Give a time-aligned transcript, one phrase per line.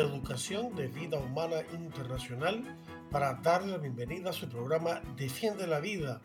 [0.00, 2.64] De Educación de Vida Humana Internacional,
[3.10, 6.22] para darle la bienvenida a su programa Defiende la Vida.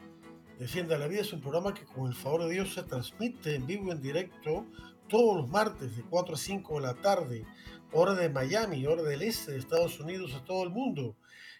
[0.57, 3.67] Defiende la Vida es un programa que con el favor de Dios se transmite en
[3.67, 4.65] vivo en directo
[5.09, 7.45] todos los martes de 4 a 5 de la tarde,
[7.91, 11.17] hora de Miami, hora del este de Estados Unidos a todo el mundo,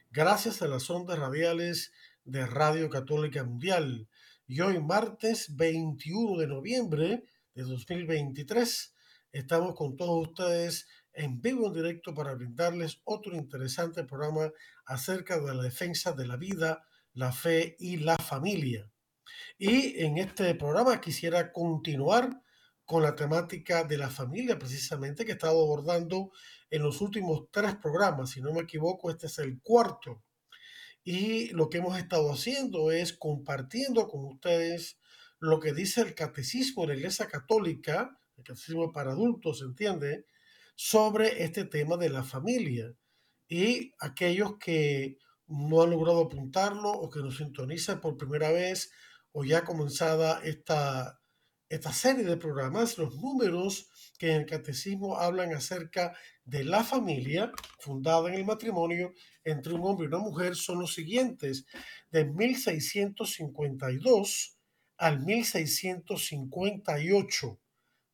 [0.10, 1.92] gracias a las ondas radiales
[2.24, 4.08] de Radio Católica Mundial.
[4.48, 7.24] Y hoy martes 21 de noviembre
[7.56, 8.94] de 2023
[9.34, 14.52] estamos con todos ustedes en vivo en directo para brindarles otro interesante programa
[14.86, 18.90] acerca de la defensa de la vida, la fe y la familia.
[19.58, 22.42] Y en este programa quisiera continuar
[22.86, 26.32] con la temática de la familia, precisamente que he estado abordando
[26.70, 28.32] en los últimos tres programas.
[28.32, 30.24] Si no me equivoco, este es el cuarto.
[31.04, 35.00] Y lo que hemos estado haciendo es compartiendo con ustedes
[35.40, 40.26] lo que dice el catecismo de la Iglesia Católica, el catecismo para adultos, ¿entiende?
[40.76, 42.94] Sobre este tema de la familia.
[43.48, 48.92] Y aquellos que no han logrado apuntarlo o que nos sintonizan por primera vez
[49.32, 51.22] o ya comenzada esta,
[51.70, 57.52] esta serie de programas, los números que en el catecismo hablan acerca de la familia
[57.80, 61.66] fundada en el matrimonio entre un hombre y una mujer son los siguientes.
[62.12, 64.58] De 1652
[64.98, 67.60] al 1658.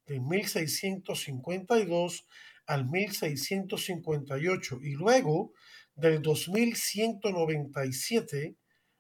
[0.08, 2.26] De 1652
[2.72, 4.80] al 1658.
[4.82, 5.54] Y luego
[5.94, 8.56] del 2197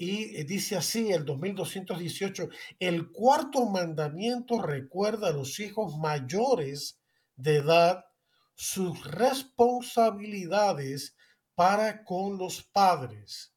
[0.00, 7.00] Y dice así, el 2218, el cuarto mandamiento recuerda a los hijos mayores
[7.34, 8.04] de edad
[8.54, 11.16] sus responsabilidades
[11.56, 13.52] para con los padres.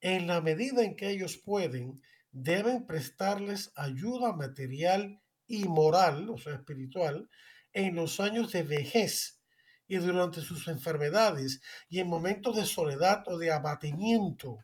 [0.00, 2.02] En la medida en que ellos pueden,
[2.32, 7.30] deben prestarles ayuda material y moral, o sea, espiritual,
[7.72, 9.40] en los años de vejez
[9.86, 14.58] y durante sus enfermedades y en momentos de soledad o de abatimiento.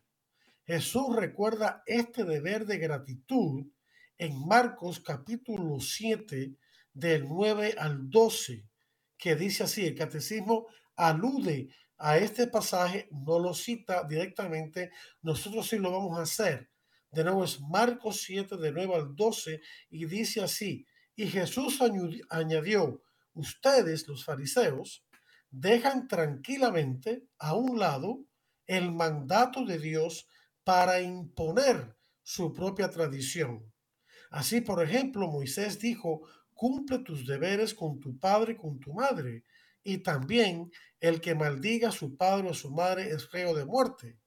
[0.66, 3.64] Jesús recuerda este deber de gratitud
[4.18, 6.56] en Marcos capítulo 7
[6.92, 8.66] del 9 al 12,
[9.16, 10.66] que dice así, el catecismo
[10.96, 11.68] alude
[11.98, 14.90] a este pasaje, no lo cita directamente,
[15.22, 16.68] nosotros sí lo vamos a hacer.
[17.12, 19.60] De nuevo es Marcos 7, de 9 al 12,
[19.90, 20.84] y dice así,
[21.14, 21.78] y Jesús
[22.28, 25.06] añadió, ustedes, los fariseos,
[25.48, 28.24] dejan tranquilamente a un lado
[28.66, 30.26] el mandato de Dios
[30.66, 33.72] para imponer su propia tradición.
[34.32, 36.22] Así, por ejemplo, Moisés dijo,
[36.54, 39.44] cumple tus deberes con tu padre y con tu madre,
[39.84, 43.64] y también el que maldiga a su padre o a su madre es feo de
[43.64, 44.18] muerte.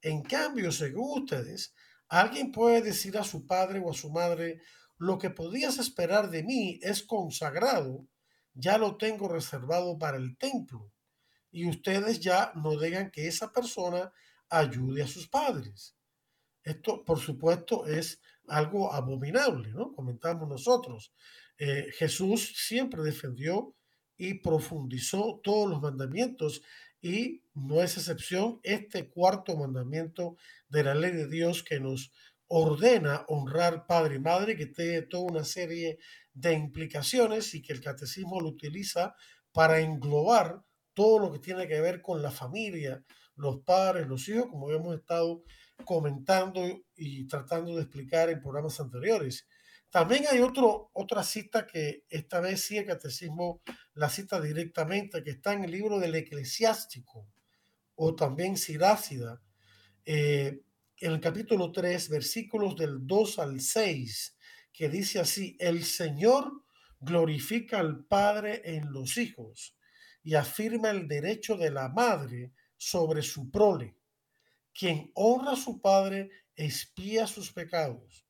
[0.00, 1.74] En cambio, según ustedes,
[2.06, 4.60] alguien puede decir a su padre o a su madre,
[4.96, 8.06] lo que podías esperar de mí es consagrado,
[8.54, 10.92] ya lo tengo reservado para el templo.
[11.50, 14.12] Y ustedes ya no digan que esa persona
[14.50, 15.96] ayude a sus padres.
[16.62, 19.92] Esto, por supuesto, es algo abominable, ¿no?
[19.92, 21.12] Comentamos nosotros.
[21.56, 23.74] Eh, Jesús siempre defendió
[24.16, 26.62] y profundizó todos los mandamientos
[27.00, 30.36] y no es excepción este cuarto mandamiento
[30.68, 32.12] de la ley de Dios que nos
[32.46, 35.98] ordena honrar padre y madre, que tiene toda una serie
[36.34, 39.14] de implicaciones y que el catecismo lo utiliza
[39.52, 40.62] para englobar
[40.92, 43.02] todo lo que tiene que ver con la familia,
[43.40, 45.42] los padres, los hijos, como hemos estado
[45.84, 46.62] comentando
[46.94, 49.46] y tratando de explicar en programas anteriores.
[49.90, 53.62] También hay otro, otra cita que esta vez sí el catecismo
[53.94, 57.26] la cita directamente, que está en el libro del eclesiástico
[57.96, 59.42] o también Sirácida,
[60.04, 60.60] eh,
[60.98, 64.36] en el capítulo 3, versículos del 2 al 6,
[64.72, 66.64] que dice así, el Señor
[67.00, 69.76] glorifica al Padre en los hijos
[70.22, 73.94] y afirma el derecho de la madre sobre su prole.
[74.72, 78.26] Quien honra a su padre espía sus pecados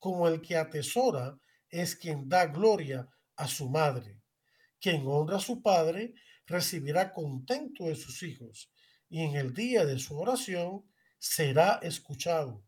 [0.00, 1.38] como el que atesora
[1.70, 4.20] es quien da gloria a su madre.
[4.80, 6.14] Quien honra a su padre
[6.46, 8.72] recibirá contento de sus hijos
[9.08, 10.84] y en el día de su oración
[11.20, 12.64] será escuchado.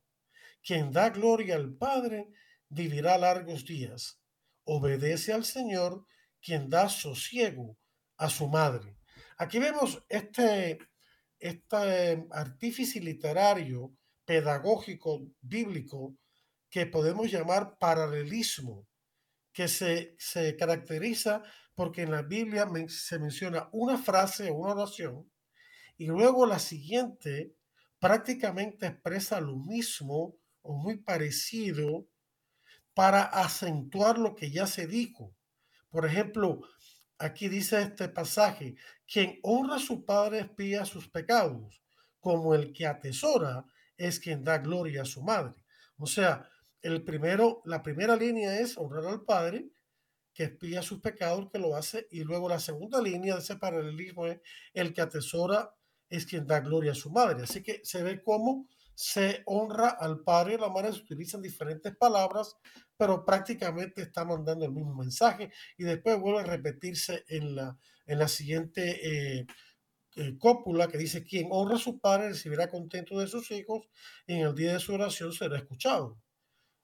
[0.62, 2.28] Quien da gloria al Padre
[2.68, 4.20] vivirá largos días.
[4.62, 6.06] Obedece al Señor
[6.40, 7.76] quien da sosiego
[8.16, 8.96] a su madre.
[9.38, 10.78] Aquí vemos este,
[11.44, 13.92] este artífice literario,
[14.24, 16.16] pedagógico, bíblico,
[16.70, 18.86] que podemos llamar paralelismo,
[19.52, 21.42] que se, se caracteriza
[21.74, 25.30] porque en la Biblia se menciona una frase o una oración
[25.98, 27.54] y luego la siguiente
[27.98, 32.08] prácticamente expresa lo mismo o muy parecido
[32.94, 35.36] para acentuar lo que ya se dijo.
[35.90, 36.62] Por ejemplo,
[37.18, 41.82] aquí dice este pasaje, quien honra a su padre espía sus pecados,
[42.20, 43.66] como el que atesora
[43.96, 45.54] es quien da gloria a su madre.
[45.96, 46.48] O sea,
[46.82, 49.68] el primero, la primera línea es honrar al Padre,
[50.34, 54.26] que espía sus pecados, que lo hace, y luego la segunda línea de ese paralelismo
[54.26, 54.40] es
[54.74, 55.74] el que atesora
[56.10, 57.44] es quien da gloria a su madre.
[57.44, 61.94] Así que se ve cómo se honra al Padre y la Madre, se utilizan diferentes
[61.96, 62.56] palabras,
[62.96, 67.76] pero prácticamente está mandando el mismo mensaje y después vuelve a repetirse en la,
[68.06, 69.46] en la siguiente eh,
[70.16, 73.88] eh, cópula que dice, quien honra a su Padre recibirá contento de sus hijos
[74.26, 76.16] y en el día de su oración será escuchado.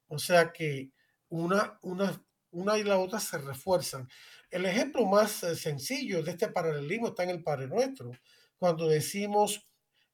[0.07, 0.91] O sea que
[1.29, 2.21] una, una,
[2.51, 4.09] una y la otra se refuerzan.
[4.49, 8.11] El ejemplo más eh, sencillo de este paralelismo está en el Padre Nuestro.
[8.57, 9.65] Cuando decimos,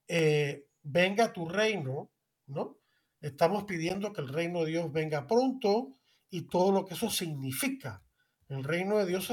[0.07, 2.11] eh, venga tu reino,
[2.47, 2.79] ¿no?
[3.19, 5.97] Estamos pidiendo que el reino de Dios venga pronto
[6.29, 8.03] y todo lo que eso significa.
[8.47, 9.29] El reino de Dios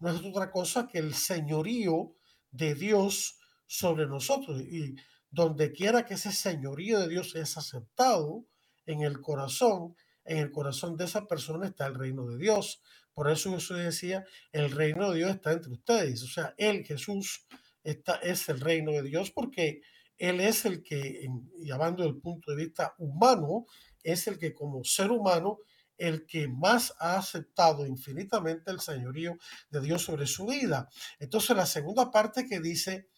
[0.00, 2.14] no es otra cosa que el señorío
[2.50, 4.60] de Dios sobre nosotros.
[4.62, 4.96] Y
[5.30, 8.46] donde quiera que ese señorío de Dios es aceptado
[8.86, 9.94] en el corazón,
[10.24, 12.82] en el corazón de esa persona está el reino de Dios.
[13.12, 16.22] Por eso Jesús decía, el reino de Dios está entre ustedes.
[16.22, 17.46] O sea, Él, Jesús,
[17.84, 19.82] está, es el reino de Dios porque
[20.18, 21.28] Él es el que,
[21.58, 23.66] llamando el punto de vista humano,
[24.02, 25.58] es el que como ser humano,
[25.98, 29.38] el que más ha aceptado infinitamente el señorío
[29.70, 30.88] de Dios sobre su vida.
[31.18, 33.08] Entonces la segunda parte que dice,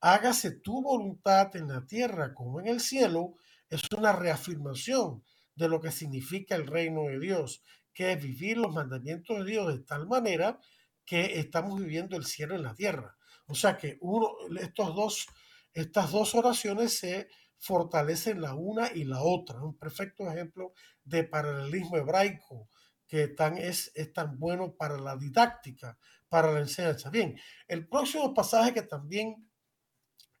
[0.00, 3.34] hágase tu voluntad en la tierra como en el cielo,
[3.70, 5.24] es una reafirmación
[5.54, 7.62] de lo que significa el reino de Dios,
[7.92, 10.58] que es vivir los mandamientos de Dios de tal manera
[11.04, 13.16] que estamos viviendo el cielo en la tierra.
[13.46, 14.30] O sea que uno,
[14.60, 15.26] estos dos,
[15.74, 17.28] estas dos oraciones se
[17.58, 19.62] fortalecen la una y la otra.
[19.62, 20.72] Un perfecto ejemplo
[21.04, 22.68] de paralelismo hebraico
[23.06, 25.98] que es tan bueno para la didáctica,
[26.28, 27.10] para la enseñanza.
[27.10, 27.38] Bien,
[27.68, 29.48] el próximo pasaje que también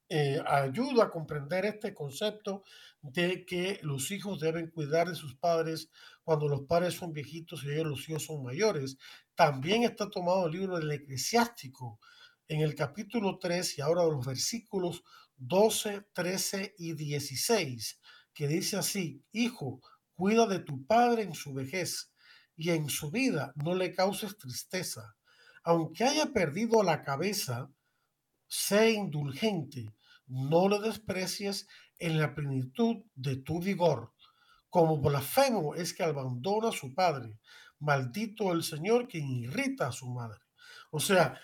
[0.08, 2.62] eh, ayuda a comprender este concepto
[3.00, 5.90] de que los hijos deben cuidar de sus padres
[6.22, 8.98] cuando los padres son viejitos y ellos los hijos son mayores.
[9.34, 12.00] También está tomado el libro del eclesiástico
[12.48, 15.02] en el capítulo 3 y ahora los versículos
[15.36, 18.00] 12, 13 y 16,
[18.32, 19.80] que dice así, hijo,
[20.14, 22.12] cuida de tu padre en su vejez
[22.56, 25.16] y en su vida no le causes tristeza.
[25.64, 27.70] Aunque haya perdido la cabeza,
[28.46, 29.92] sé indulgente,
[30.26, 31.66] no le desprecies
[31.98, 34.12] en la plenitud de tu vigor.
[34.68, 37.38] Como blasfemo es que abandona a su padre.
[37.78, 40.40] Maldito el Señor quien irrita a su madre.
[40.90, 41.40] O sea,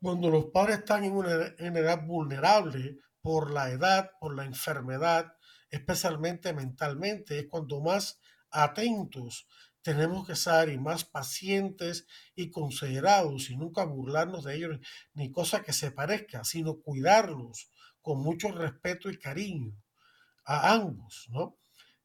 [0.00, 5.34] cuando los padres están en una edad vulnerable por la edad, por la enfermedad,
[5.70, 9.48] especialmente mentalmente, es cuando más atentos
[9.80, 14.78] tenemos que ser y más pacientes y considerados y nunca burlarnos de ellos
[15.14, 17.70] ni cosa que se parezca, sino cuidarlos
[18.02, 19.74] con mucho respeto y cariño
[20.44, 21.56] a ambos, ¿no?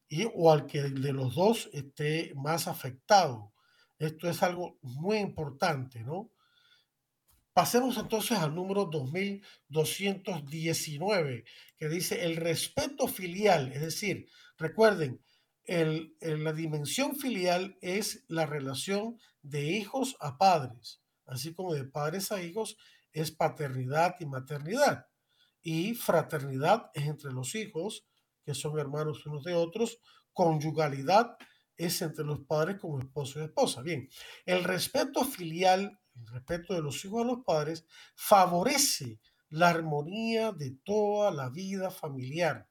[0.08, 3.52] Y, o al que de los dos esté más afectado.
[3.98, 6.30] Esto es algo muy importante, ¿no?
[7.60, 11.44] Pasemos entonces al número 2219,
[11.76, 15.22] que dice el respeto filial, es decir, recuerden,
[15.66, 22.42] la dimensión filial es la relación de hijos a padres, así como de padres a
[22.42, 22.78] hijos
[23.12, 25.08] es paternidad y maternidad.
[25.60, 28.06] Y fraternidad es entre los hijos,
[28.42, 29.98] que son hermanos unos de otros.
[30.32, 31.36] Conyugalidad
[31.76, 33.82] es entre los padres como esposo y esposa.
[33.82, 34.08] Bien,
[34.46, 37.84] el respeto filial, el respeto de los hijos a los padres,
[38.14, 42.68] favorece la armonía de toda la vida familiar.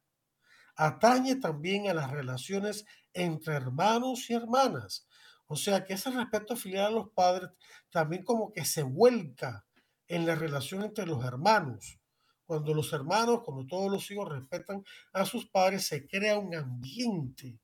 [0.75, 5.07] Atañe también a las relaciones entre hermanos y hermanas.
[5.47, 7.49] O sea que ese respeto filial a los padres
[7.89, 9.65] también como que se vuelca
[10.07, 11.99] en la relación entre los hermanos.
[12.45, 17.59] Cuando los hermanos, cuando todos los hijos respetan a sus padres, se crea un ambiente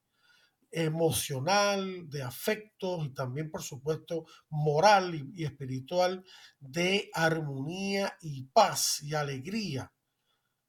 [0.75, 6.23] emocional, de afectos y también, por supuesto, moral y, espiritual
[6.59, 9.93] de armonía y paz y alegría.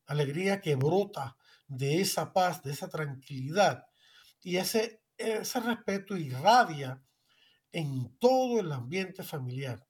[0.07, 1.37] Alegría que brota
[1.67, 3.85] de esa paz, de esa tranquilidad.
[4.41, 7.03] Y ese, ese respeto irradia
[7.73, 9.85] en todo el ambiente familiar.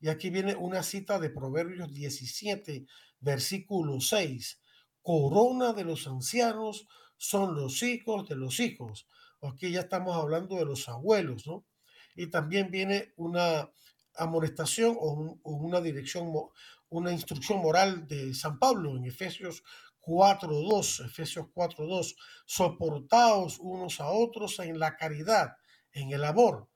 [0.00, 2.86] Y aquí viene una cita de Proverbios 17,
[3.20, 4.60] versículo 6.
[5.00, 6.86] Corona de los ancianos
[7.16, 9.08] son los hijos de los hijos.
[9.48, 11.64] Aquí ya estamos hablando de los abuelos, ¿no?
[12.14, 13.70] Y también viene una
[14.16, 16.32] amonestación o, una dirección,
[16.88, 19.62] una instrucción moral de San Pablo en Efesios
[20.00, 22.14] 4.2, Efesios 4.2,
[22.46, 25.56] soportaos unos a otros en la caridad,
[25.92, 26.68] en el amor,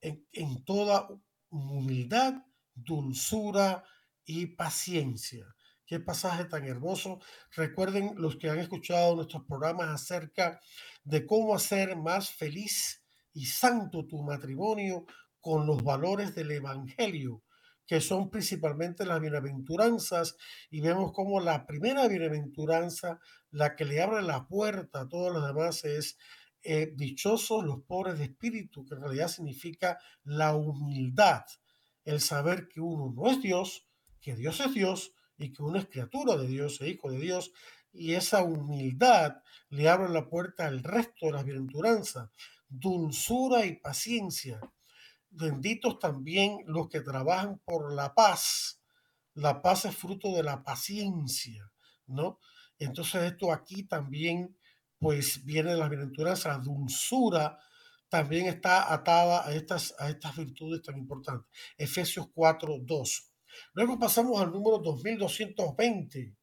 [0.00, 1.08] en, en toda
[1.50, 2.34] humildad,
[2.74, 3.84] dulzura
[4.24, 5.54] y paciencia.
[5.90, 7.18] Qué pasaje tan hermoso.
[7.56, 10.60] Recuerden los que han escuchado nuestros programas acerca
[11.04, 15.06] de cómo hacer más feliz y santo tu matrimonio
[15.40, 17.42] con los valores del Evangelio
[17.90, 20.36] que son principalmente las bienaventuranzas,
[20.70, 23.18] y vemos como la primera bienaventuranza,
[23.50, 26.16] la que le abre la puerta a todos los demás, es
[26.62, 31.42] eh, dichosos los pobres de espíritu, que en realidad significa la humildad,
[32.04, 33.88] el saber que uno no es Dios,
[34.20, 37.50] que Dios es Dios y que uno es criatura de Dios e hijo de Dios,
[37.92, 42.30] y esa humildad le abre la puerta al resto de las bienaventuranzas,
[42.68, 44.60] dulzura y paciencia
[45.30, 48.80] benditos también los que trabajan por la paz.
[49.34, 51.72] La paz es fruto de la paciencia,
[52.06, 52.40] ¿no?
[52.78, 54.56] Entonces esto aquí también,
[54.98, 57.58] pues viene de las bienaventuranzas, la dulzura
[58.08, 61.48] también está atada a estas, a estas virtudes tan importantes.
[61.78, 63.32] Efesios 4, 2.
[63.74, 66.36] Luego pasamos al número 2220.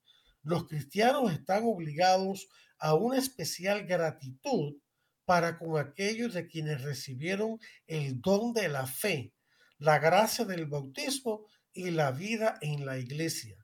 [0.47, 4.77] Los cristianos están obligados a una especial gratitud
[5.25, 9.33] para con aquellos de quienes recibieron el don de la fe,
[9.77, 13.57] la gracia del bautismo y la vida en la iglesia.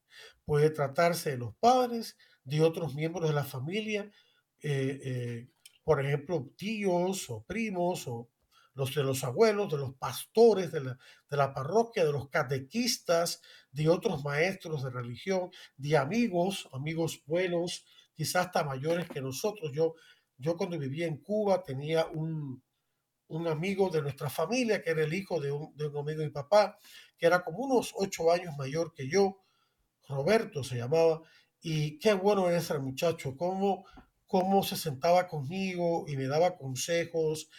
[0.43, 4.11] Puede tratarse de los padres, de otros miembros de la familia,
[4.59, 5.47] eh, eh,
[5.85, 8.29] por ejemplo, tíos o primos o
[8.73, 10.97] los de los abuelos, de los pastores de la,
[11.29, 13.41] de la parroquia, de los catequistas,
[13.73, 19.71] de otros maestros de religión, de amigos, amigos buenos, quizás hasta mayores que nosotros.
[19.73, 19.95] Yo
[20.37, 22.61] yo cuando vivía en Cuba tenía un,
[23.27, 26.27] un amigo de nuestra familia que era el hijo de un, de un amigo de
[26.27, 26.77] mi papá,
[27.17, 29.43] que era como unos ocho años mayor que yo,
[30.07, 31.21] Roberto se llamaba,
[31.61, 33.85] y qué bueno era ese muchacho, cómo,
[34.25, 37.49] cómo se sentaba conmigo y me daba consejos,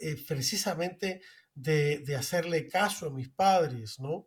[0.00, 1.20] eh, precisamente
[1.54, 4.26] de, de, hacerle caso a mis padres, ¿no?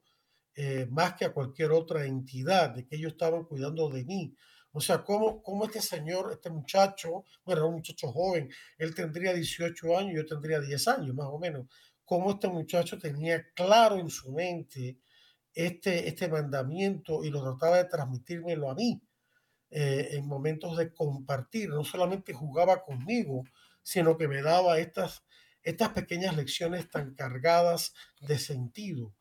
[0.60, 4.36] Eh, más que a cualquier otra entidad, de que ellos estaban cuidando de mí.
[4.72, 8.50] O sea, ¿cómo, cómo este señor, este muchacho, bueno, era un muchacho joven,
[8.80, 11.68] él tendría 18 años, yo tendría 10 años más o menos,
[12.04, 14.98] cómo este muchacho tenía claro en su mente
[15.54, 19.00] este, este mandamiento y lo trataba de transmitírmelo a mí
[19.70, 21.70] eh, en momentos de compartir.
[21.70, 23.44] No solamente jugaba conmigo,
[23.84, 25.24] sino que me daba estas,
[25.62, 29.14] estas pequeñas lecciones tan cargadas de sentido.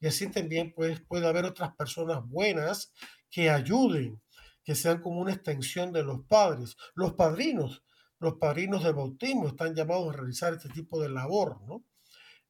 [0.00, 2.92] Y así también pues, puede haber otras personas buenas
[3.30, 4.20] que ayuden
[4.68, 6.76] que sean como una extensión de los padres.
[6.94, 7.82] Los padrinos,
[8.18, 11.84] los padrinos de bautismo están llamados a realizar este tipo de labor, ¿no?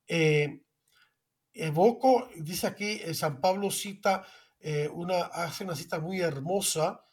[0.08, 0.62] Eh,
[1.52, 4.26] evoco, dice aquí, eh, San Pablo cita
[4.58, 7.04] eh, una, hace una cita muy hermosa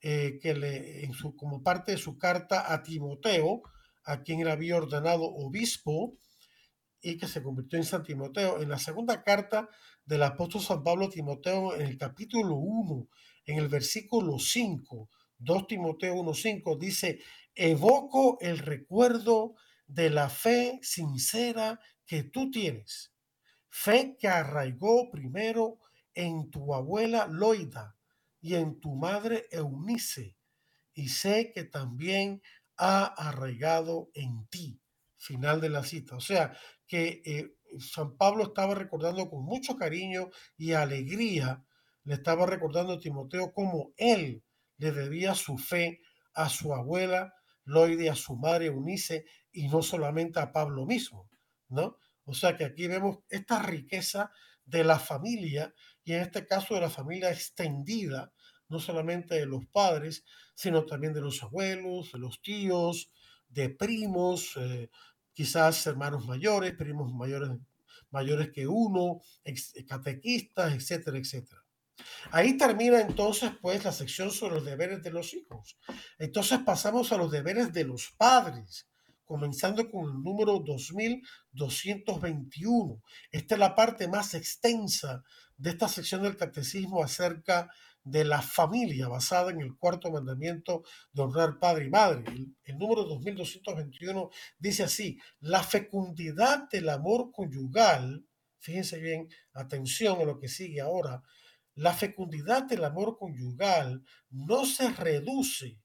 [0.00, 3.62] que le, en su, como parte de su carta a Timoteo,
[4.04, 6.18] a quien él había ordenado obispo
[7.04, 8.62] y que se convirtió en San Timoteo.
[8.62, 9.68] En la segunda carta
[10.06, 13.08] del apóstol San Pablo a Timoteo, en el capítulo 1,
[13.44, 17.20] en el versículo 5, 2 Timoteo 1.5, dice,
[17.54, 19.54] evoco el recuerdo
[19.86, 23.12] de la fe sincera que tú tienes,
[23.68, 25.80] fe que arraigó primero
[26.14, 27.98] en tu abuela Loida
[28.40, 30.38] y en tu madre Eunice,
[30.94, 32.40] y sé que también
[32.78, 34.80] ha arraigado en ti.
[35.24, 36.16] Final de la cita.
[36.16, 36.54] O sea,
[36.86, 41.64] que eh, San Pablo estaba recordando con mucho cariño y alegría
[42.04, 44.44] le estaba recordando a Timoteo cómo él
[44.76, 46.00] le debía su fe
[46.34, 47.32] a su abuela
[47.64, 51.30] Loide, a su madre Unice y no solamente a Pablo mismo,
[51.68, 51.96] ¿no?
[52.24, 54.30] O sea que aquí vemos esta riqueza
[54.66, 58.32] de la familia y en este caso de la familia extendida,
[58.68, 63.10] no solamente de los padres, sino también de los abuelos, de los tíos,
[63.48, 64.90] de primos, eh,
[65.34, 67.50] quizás hermanos mayores, primos mayores,
[68.10, 69.20] mayores que uno,
[69.86, 71.62] catequistas, etcétera, etcétera.
[72.30, 75.76] Ahí termina entonces pues la sección sobre los deberes de los hijos.
[76.18, 78.88] Entonces pasamos a los deberes de los padres,
[79.24, 83.02] comenzando con el número 2221.
[83.30, 85.22] Esta es la parte más extensa
[85.56, 87.70] de esta sección del catecismo acerca de
[88.04, 92.24] la familia basada en el cuarto mandamiento de honrar padre y madre.
[92.26, 98.26] El, el, número 2221 dice así, la fecundidad del amor conyugal,
[98.58, 101.22] fíjense bien, atención a lo que sigue ahora,
[101.74, 105.78] la fecundidad del amor conyugal no se reduce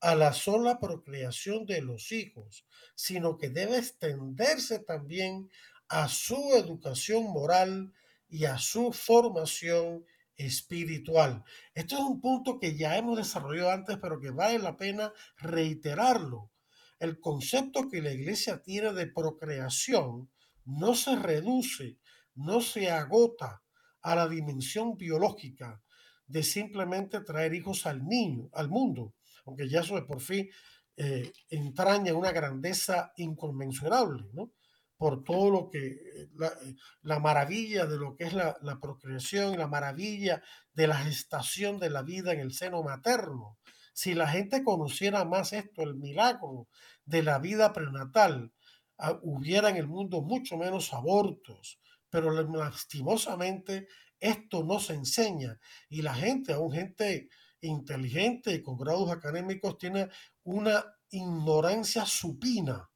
[0.00, 5.50] a la sola procreación de los hijos, sino que debe extenderse también
[5.88, 7.92] a su educación moral
[8.28, 10.04] y a su formación
[10.36, 11.44] espiritual.
[11.74, 16.50] Esto es un punto que ya hemos desarrollado antes, pero que vale la pena reiterarlo.
[16.98, 20.30] El concepto que la iglesia tiene de procreación
[20.64, 21.98] no se reduce,
[22.34, 23.62] no se agota
[24.00, 25.82] a la dimensión biológica
[26.26, 29.14] de simplemente traer hijos al niño, al mundo,
[29.44, 30.48] aunque ya eso por fin
[30.96, 34.52] eh, entraña una grandeza inconmensurable, ¿no?
[34.96, 39.58] Por todo lo que, eh, eh, la, maravilla de lo que es la, la procreación,
[39.58, 43.58] la maravilla de la gestación de la vida en el seno materno.
[43.92, 46.68] Si la gente conociera más esto, el milagro
[47.04, 48.52] de la vida prenatal,
[48.98, 55.58] ah, hubiera en el mundo mucho menos abortos, pero lastimosamente esto no se enseña
[55.88, 57.28] y la gente, aún gente
[57.60, 60.08] inteligente y con grados académicos, tiene
[60.42, 62.90] una ignorancia supina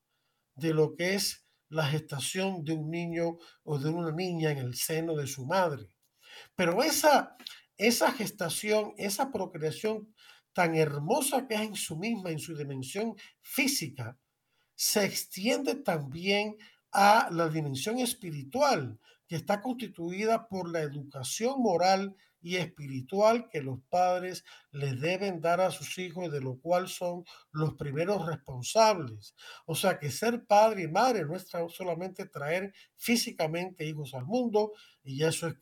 [0.55, 4.74] de lo que es la gestación de un niño o de una niña en el
[4.74, 5.88] seno de su madre.
[6.54, 7.37] Pero esa,
[7.76, 10.14] esa gestación, esa procreación
[10.52, 14.18] tan hermosa que es en su misma, en su dimensión física,
[14.74, 16.57] se extiende también
[16.92, 23.81] a la dimensión espiritual, que está constituida por la educación moral y espiritual que los
[23.88, 29.35] padres les deben dar a sus hijos y de lo cual son los primeros responsables.
[29.66, 34.72] O sea que ser padre y madre no es solamente traer físicamente hijos al mundo,
[35.03, 35.55] y eso es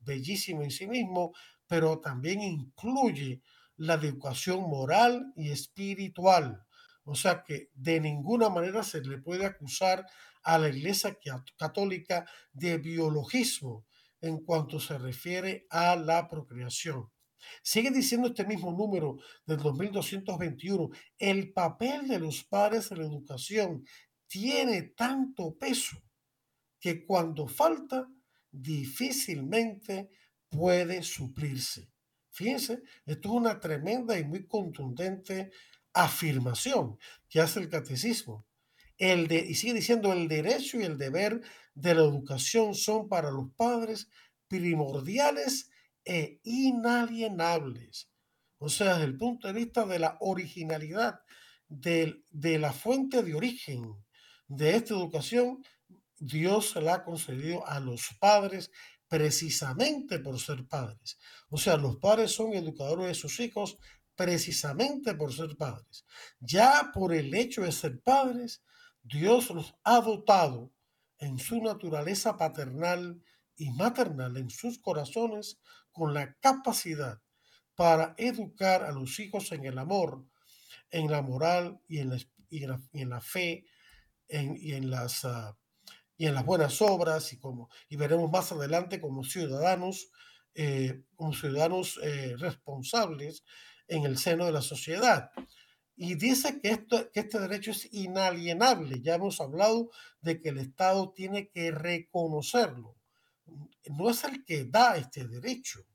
[0.00, 1.32] bellísimo en sí mismo,
[1.66, 3.42] pero también incluye
[3.76, 6.64] la educación moral y espiritual.
[7.04, 10.06] O sea que de ninguna manera se le puede acusar
[10.42, 11.18] a la Iglesia
[11.56, 13.86] Católica de biologismo
[14.20, 17.10] en cuanto se refiere a la procreación.
[17.62, 23.84] Sigue diciendo este mismo número del 2221, el papel de los padres en la educación
[24.26, 25.96] tiene tanto peso
[26.78, 28.08] que cuando falta
[28.50, 30.10] difícilmente
[30.48, 31.90] puede suplirse.
[32.30, 35.50] Fíjense, esto es una tremenda y muy contundente
[35.92, 38.46] afirmación que hace el catecismo.
[39.00, 41.40] El de, y sigue diciendo, el derecho y el deber
[41.74, 44.10] de la educación son para los padres
[44.46, 45.70] primordiales
[46.04, 48.10] e inalienables.
[48.58, 51.20] O sea, desde el punto de vista de la originalidad,
[51.66, 53.94] de, de la fuente de origen
[54.48, 55.64] de esta educación,
[56.18, 58.70] Dios se la ha concedido a los padres
[59.08, 61.16] precisamente por ser padres.
[61.48, 63.78] O sea, los padres son educadores de sus hijos
[64.14, 66.04] precisamente por ser padres.
[66.38, 68.62] Ya por el hecho de ser padres,
[69.02, 70.72] Dios los ha dotado
[71.18, 73.22] en su naturaleza paternal
[73.56, 75.60] y maternal, en sus corazones,
[75.92, 77.20] con la capacidad
[77.74, 80.26] para educar a los hijos en el amor,
[80.90, 83.64] en la moral y en la, fe
[84.28, 85.56] y, en las, ah,
[86.16, 90.10] y en las buenas obras y, como, y veremos más adelante como ciudadanos,
[90.54, 93.44] eh, como ciudadanos eh, responsables
[93.88, 95.30] en el seno de la sociedad.
[96.02, 99.02] Y dice que, esto, que este derecho es inalienable.
[99.02, 99.90] Ya hemos hablado
[100.22, 102.96] de que el Estado tiene que reconocerlo.
[103.90, 105.86] No es el que da este derecho,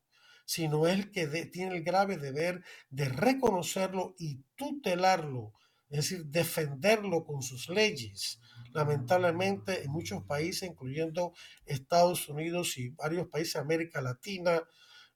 [0.45, 5.53] sino el que tiene el grave deber de reconocerlo y tutelarlo,
[5.89, 8.39] es decir, defenderlo con sus leyes.
[8.73, 11.33] Lamentablemente, en muchos países, incluyendo
[11.65, 14.61] Estados Unidos y varios países de América Latina,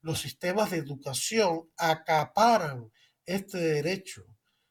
[0.01, 2.91] los sistemas de educación acaparan
[3.27, 4.25] este derecho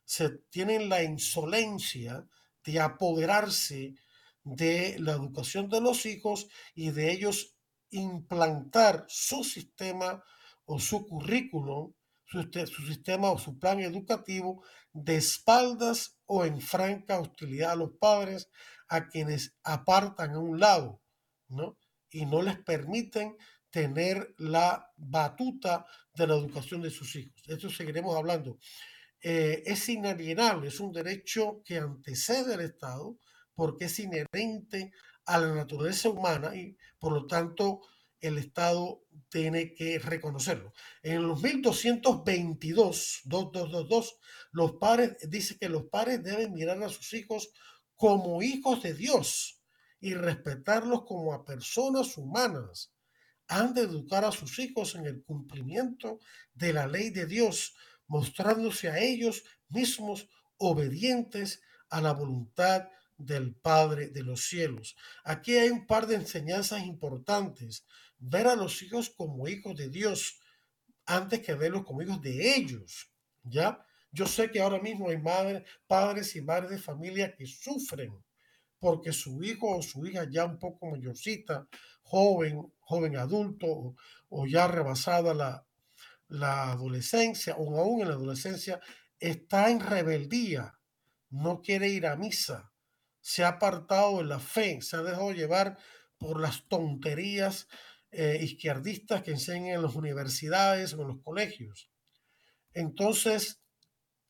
[0.08, 2.26] se tienen la insolencia
[2.64, 3.94] de apoderarse
[4.42, 7.58] de la educación de los hijos y de ellos
[7.90, 10.24] implantar su sistema
[10.64, 11.92] o su currículum,
[12.24, 17.90] su, su, sistema o su plan educativo de espaldas o en franca hostilidad a los
[18.00, 18.48] padres
[18.88, 21.02] a quienes apartan a un lado,
[21.48, 21.76] ¿no?
[22.08, 23.36] Y no les permiten
[23.68, 27.42] tener la batuta de la educación de sus hijos.
[27.46, 28.58] De esto seguiremos hablando.
[29.20, 33.18] Eh, es inalienable, es un derecho que antecede al Estado
[33.54, 34.92] porque es inherente
[35.26, 37.80] a la naturaleza humana y por lo tanto
[38.20, 40.72] el Estado tiene que reconocerlo.
[41.02, 44.18] En los 1222, 2222,
[44.52, 47.50] los padres, dice que los padres deben mirar a sus hijos
[47.94, 49.60] como hijos de Dios
[50.00, 52.92] y respetarlos como a personas humanas.
[53.48, 56.20] Han de educar a sus hijos en el cumplimiento
[56.54, 57.74] de la ley de Dios,
[58.08, 64.96] mostrándose a ellos mismos obedientes a la voluntad del Padre de los cielos.
[65.24, 67.86] Aquí hay un par de enseñanzas importantes.
[68.18, 70.40] Ver a los hijos como hijos de Dios
[71.06, 73.12] antes que verlos como hijos de ellos.
[73.44, 73.84] ¿Ya?
[74.10, 78.12] Yo sé que ahora mismo hay madres, padres y madres de familia que sufren
[78.78, 81.66] porque su hijo o su hija ya un poco mayorcita,
[82.02, 83.96] joven, joven adulto
[84.28, 85.66] o, ya rebasada la,
[86.28, 88.80] la adolescencia o aún en la adolescencia,
[89.18, 90.78] está en rebeldía,
[91.30, 92.72] no quiere ir a misa,
[93.20, 95.78] se ha apartado de la fe, se ha dejado llevar
[96.18, 97.68] por las tonterías
[98.10, 101.90] eh, izquierdistas que enseñan en las universidades o en los colegios.
[102.72, 103.62] Entonces,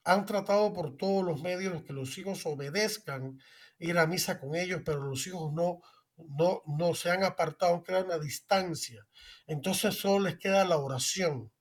[0.04, 3.38] han tratado por todos los medios que los hijos obedezcan,
[3.78, 5.80] ir a misa con ellos, pero los hijos no,
[6.16, 9.06] no, no se han apartado, crean una distancia.
[9.46, 11.52] Entonces solo les queda la oración.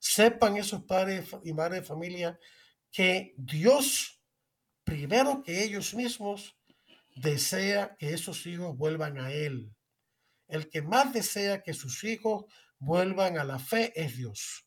[0.00, 2.40] Sepan esos padres y madres de familia
[2.90, 4.20] que Dios,
[4.82, 6.58] primero que ellos mismos,
[7.14, 9.72] desea que esos hijos vuelvan a Él.
[10.48, 12.46] El que más desea que sus hijos
[12.78, 14.66] vuelvan a la fe es Dios,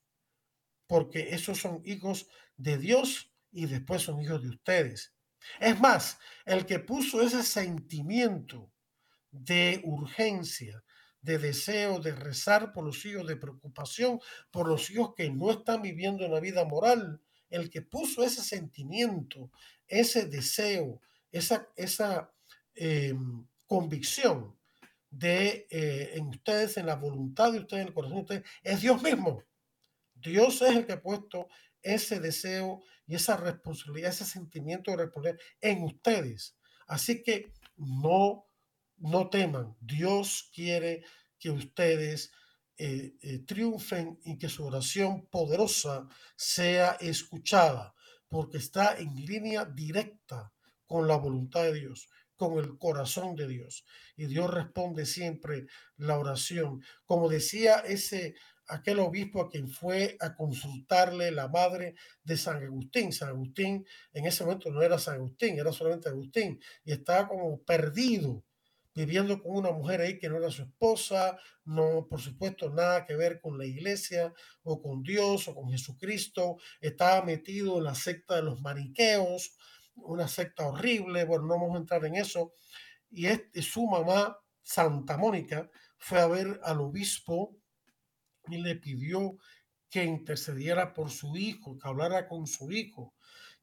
[0.87, 5.13] porque esos son hijos de Dios y después son hijos de ustedes.
[5.59, 8.71] Es más, el que puso ese sentimiento
[9.31, 10.83] de urgencia,
[11.23, 14.19] de deseo de rezar por los hijos, de preocupación
[14.51, 19.49] por los hijos que no están viviendo una vida moral, el que puso ese sentimiento,
[19.87, 22.31] ese deseo, esa, esa
[22.75, 24.55] em, convicción
[25.09, 28.81] de eh, en ustedes, en la voluntad de ustedes, en el corazón de ustedes, es
[28.81, 29.43] Dios mismo.
[30.15, 31.47] Dios es el que ha puesto
[31.81, 36.57] ese deseo y esa responsabilidad, ese sentimiento de responder en ustedes.
[36.87, 38.45] Así que no,
[38.97, 39.75] no teman.
[39.79, 41.03] Dios quiere
[41.39, 42.31] que ustedes
[42.77, 47.93] eh, eh, triunfen y que su oración poderosa sea escuchada,
[48.27, 50.53] porque está en línea directa
[50.85, 53.85] con la voluntad de Dios, con el corazón de Dios.
[54.15, 56.83] Y Dios responde siempre la oración.
[57.05, 58.35] Como decía ese
[58.67, 63.11] aquel obispo a quien fue a consultarle la madre de San Agustín.
[63.11, 67.61] San Agustín en ese momento no era San Agustín, era solamente Agustín y estaba como
[67.63, 68.43] perdido,
[68.95, 73.15] viviendo con una mujer ahí que no era su esposa, no, por supuesto, nada que
[73.15, 78.35] ver con la iglesia o con Dios o con Jesucristo, estaba metido en la secta
[78.35, 79.55] de los mariqueos,
[79.95, 82.53] una secta horrible, bueno, no vamos a entrar en eso.
[83.09, 87.55] Y este, su mamá, Santa Mónica, fue a ver al obispo
[88.47, 89.37] y le pidió
[89.89, 93.13] que intercediera por su hijo, que hablara con su hijo.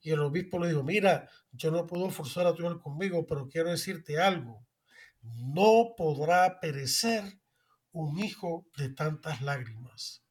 [0.00, 3.48] Y el obispo le dijo, mira, yo no puedo forzar a tu hijo conmigo, pero
[3.48, 4.64] quiero decirte algo.
[5.22, 7.40] No podrá perecer
[7.92, 10.22] un hijo de tantas lágrimas.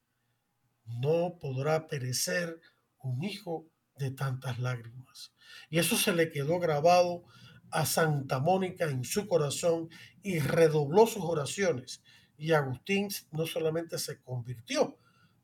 [0.86, 2.60] No podrá perecer
[3.00, 5.34] un hijo de tantas lágrimas.
[5.70, 7.24] Y eso se le quedó grabado
[7.72, 9.90] a Santa Mónica en su corazón
[10.24, 12.02] y redobló sus oraciones
[12.40, 14.98] y Agustín no solamente se convirtió,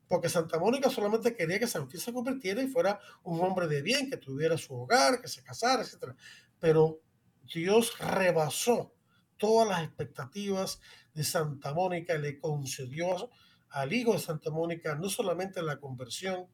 [0.08, 3.82] porque Santa Mónica solamente quería que San Agustín se convirtiera y fuera un hombre de
[3.82, 6.16] bien, que tuviera su hogar, que se casara, etc.
[6.58, 7.02] Pero
[7.42, 8.94] Dios rebasó
[9.36, 10.80] todas las expectativas
[11.14, 13.30] de Santa Mónica le concedió
[13.70, 16.46] al hijo de Santa Mónica no solamente la conversión,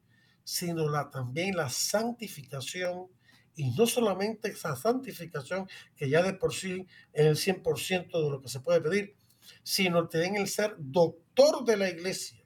[0.44, 3.08] sino la, también la santificación
[3.54, 8.40] y no solamente esa santificación que ya de por sí es el 100% de lo
[8.40, 9.14] que se puede pedir,
[9.62, 12.44] sino en el ser doctor de la iglesia,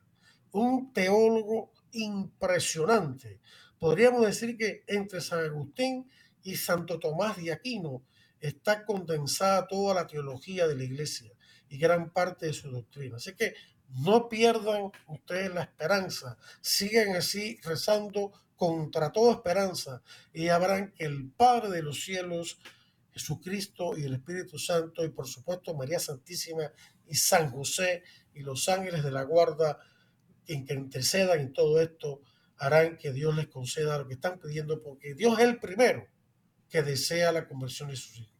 [0.53, 3.41] un teólogo impresionante.
[3.79, 6.11] Podríamos decir que entre San Agustín
[6.43, 8.03] y Santo Tomás de Aquino
[8.41, 11.33] está condensada toda la teología de la iglesia
[11.69, 13.17] y gran parte de su doctrina.
[13.17, 13.55] Así que
[13.89, 21.31] no pierdan ustedes la esperanza, sigan así rezando contra toda esperanza y habrán que el
[21.31, 22.59] Padre de los cielos
[23.13, 26.71] Jesucristo y el Espíritu Santo y por supuesto María Santísima
[27.07, 28.03] y San José
[28.35, 29.79] y los ángeles de la guarda
[30.47, 32.21] en que intercedan en todo esto
[32.59, 36.07] harán que Dios les conceda lo que están pidiendo, porque Dios es el primero
[36.69, 38.35] que desea la conversión de sus hijos.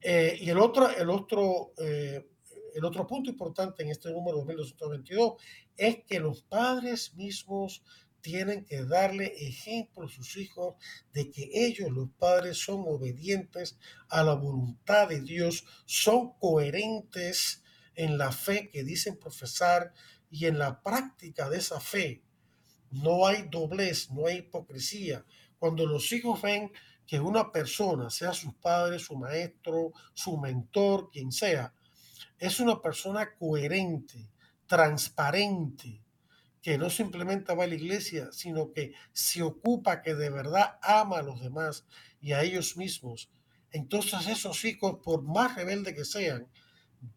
[0.00, 2.28] Eh, y el otro, el, otro, eh,
[2.74, 5.34] el otro punto importante en este número 2222
[5.76, 7.82] es que los padres mismos
[8.24, 10.76] tienen que darle ejemplo a sus hijos
[11.12, 17.62] de que ellos, los padres, son obedientes a la voluntad de Dios, son coherentes
[17.94, 19.92] en la fe que dicen profesar
[20.30, 22.22] y en la práctica de esa fe.
[22.90, 25.24] No hay doblez, no hay hipocresía.
[25.58, 26.72] Cuando los hijos ven
[27.06, 31.74] que una persona, sea sus padres, su maestro, su mentor, quien sea,
[32.38, 34.30] es una persona coherente,
[34.66, 36.02] transparente,
[36.62, 41.18] que no simplemente va a la iglesia, sino que se ocupa, que de verdad ama
[41.18, 41.84] a los demás
[42.20, 43.30] y a ellos mismos.
[43.70, 46.48] Entonces esos hijos, por más rebelde que sean,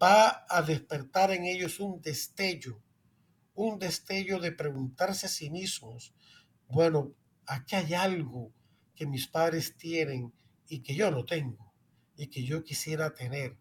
[0.01, 2.81] va a despertar en ellos un destello,
[3.53, 6.13] un destello de preguntarse a sí mismos,
[6.67, 7.13] bueno,
[7.45, 8.51] aquí hay algo
[8.97, 10.33] que mis padres tienen
[10.67, 11.71] y que yo no tengo
[12.17, 13.55] y que yo quisiera tener.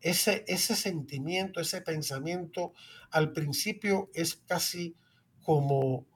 [0.00, 2.72] Ese, ese sentimiento, ese pensamiento
[3.10, 4.96] al principio es casi
[5.42, 6.06] como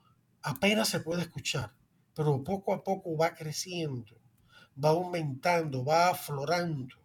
[0.42, 1.74] apenas se puede escuchar,
[2.14, 4.18] pero poco a poco va creciendo,
[4.83, 6.96] va aumentando, va aflorando.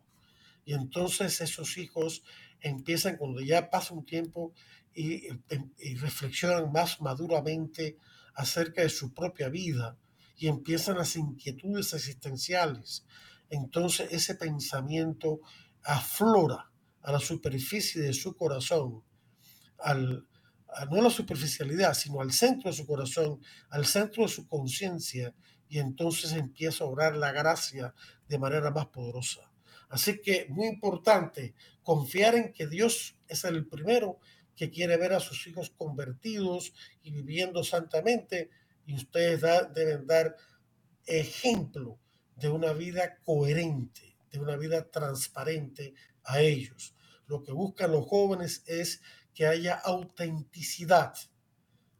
[0.63, 2.23] Y entonces esos hijos
[2.61, 4.53] empiezan cuando ya pasa un tiempo
[4.93, 5.27] y,
[5.77, 7.97] y reflexionan más maduramente
[8.33, 9.97] acerca de su propia vida
[10.39, 13.05] y empiezan las inquietudes existenciales.
[13.49, 15.41] Entonces ese pensamiento
[15.83, 16.71] aflora
[17.01, 19.03] a la superficie de su corazón,
[19.79, 20.25] al,
[20.89, 25.35] no a la superficialidad, sino al centro de su corazón, al centro de su conciencia,
[25.67, 27.93] y entonces empieza a obrar la gracia
[28.27, 29.51] de manera más poderosa.
[29.89, 34.19] Así que muy importante confiar en que Dios es el primero
[34.55, 38.49] que quiere ver a sus hijos convertidos y viviendo santamente
[38.89, 39.41] y ustedes
[39.75, 40.35] deben dar
[41.05, 41.99] ejemplo
[42.35, 46.95] de una vida coherente, de una vida transparente a ellos.
[47.27, 51.13] Lo que buscan los jóvenes es que haya autenticidad,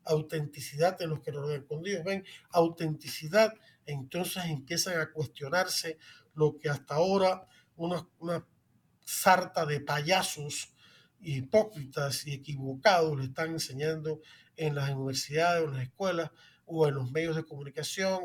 [0.03, 1.63] autenticidad de los que lo ven.
[1.65, 3.53] Cuando ellos ven autenticidad,
[3.85, 5.99] entonces empiezan a cuestionarse
[6.33, 8.47] lo que hasta ahora una, una
[9.05, 10.73] sarta de payasos
[11.21, 14.21] hipócritas y equivocados le están enseñando
[14.55, 16.31] en las universidades o en las escuelas
[16.69, 18.19] o en los medios de comunicación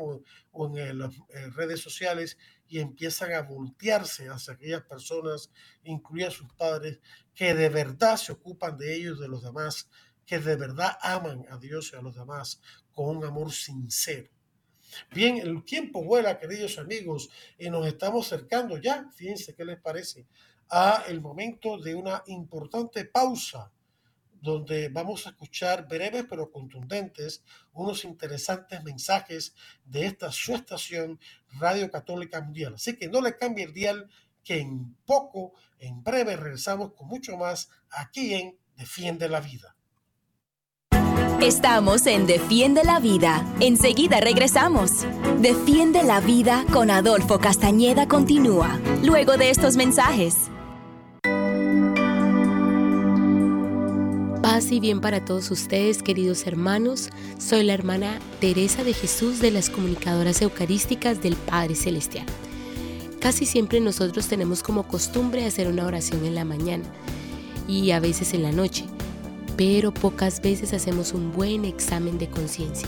[0.51, 1.13] o, en las
[1.55, 5.51] redes sociales y empiezan a voltearse hacia aquellas personas,
[5.83, 6.99] incluidas sus padres,
[7.33, 9.89] que de verdad se ocupan de ellos, de los demás,
[10.25, 12.61] que de verdad aman a Dios y a los demás
[12.93, 14.29] con un amor sincero.
[15.11, 20.27] Bien, el tiempo vuela, queridos amigos, y nos estamos acercando ya, fíjense qué les parece,
[20.69, 23.71] a el momento de una importante pausa
[24.45, 29.53] donde vamos a escuchar breves pero contundentes unos interesantes mensajes
[29.83, 31.19] de esta su estación
[31.59, 32.75] Radio Católica Mundial.
[32.75, 34.09] Así que no le cambie el dial,
[34.43, 39.75] que en poco, en breve, regresamos con mucho más aquí en Defiende la Vida.
[41.41, 43.45] Estamos en Defiende la Vida.
[43.59, 45.05] Enseguida regresamos.
[45.39, 50.51] Defiende la Vida con Adolfo Castañeda continúa, luego de estos mensajes.
[54.55, 57.09] Paz bien para todos ustedes, queridos hermanos.
[57.37, 62.25] Soy la hermana Teresa de Jesús de las comunicadoras eucarísticas del Padre Celestial.
[63.19, 66.85] Casi siempre nosotros tenemos como costumbre hacer una oración en la mañana
[67.67, 68.85] y a veces en la noche,
[69.57, 72.87] pero pocas veces hacemos un buen examen de conciencia.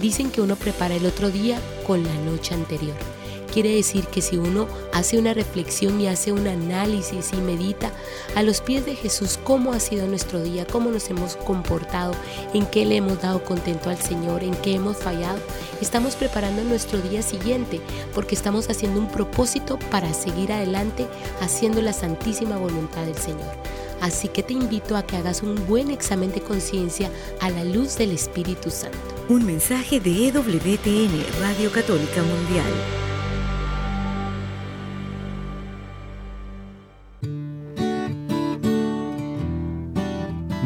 [0.00, 2.96] Dicen que uno prepara el otro día con la noche anterior.
[3.58, 7.90] Quiere decir que si uno hace una reflexión y hace un análisis y medita
[8.36, 12.12] a los pies de Jesús cómo ha sido nuestro día, cómo nos hemos comportado,
[12.54, 15.40] en qué le hemos dado contento al Señor, en qué hemos fallado,
[15.80, 17.80] estamos preparando nuestro día siguiente
[18.14, 21.08] porque estamos haciendo un propósito para seguir adelante
[21.40, 23.56] haciendo la santísima voluntad del Señor.
[24.00, 27.98] Así que te invito a que hagas un buen examen de conciencia a la luz
[27.98, 28.98] del Espíritu Santo.
[29.28, 33.07] Un mensaje de EWTN, Radio Católica Mundial.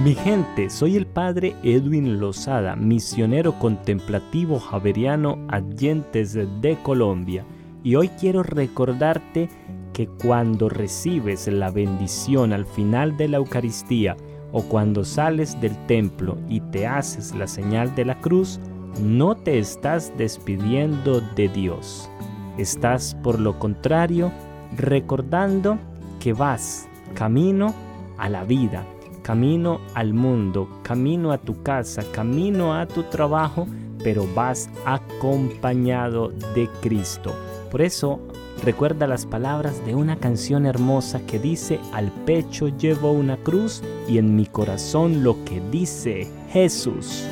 [0.03, 7.45] Mi gente, soy el padre Edwin Lozada, misionero contemplativo javeriano Adyentes de Colombia,
[7.85, 9.49] y hoy quiero recordarte
[9.93, 14.17] que cuando recibes la bendición al final de la Eucaristía
[14.51, 18.59] o cuando sales del templo y te haces la señal de la cruz,
[19.01, 22.11] no te estás despidiendo de Dios.
[22.59, 24.33] Estás, por lo contrario,
[24.77, 25.79] recordando
[26.19, 27.73] que vas camino
[28.19, 28.85] a la vida
[29.22, 33.66] camino al mundo, camino a tu casa, camino a tu trabajo,
[34.02, 37.35] pero vas acompañado de Cristo.
[37.70, 38.20] Por eso
[38.64, 44.18] recuerda las palabras de una canción hermosa que dice, al pecho llevo una cruz y
[44.18, 47.24] en mi corazón lo que dice Jesús.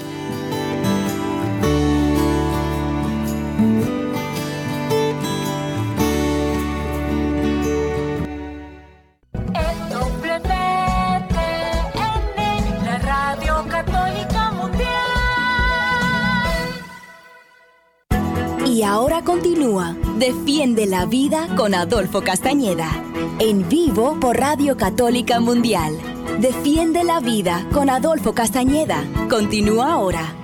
[21.00, 22.90] La Vida con Adolfo Castañeda.
[23.38, 25.98] En vivo por Radio Católica Mundial.
[26.40, 29.02] Defiende la Vida con Adolfo Castañeda.
[29.30, 30.36] Continúa ahora.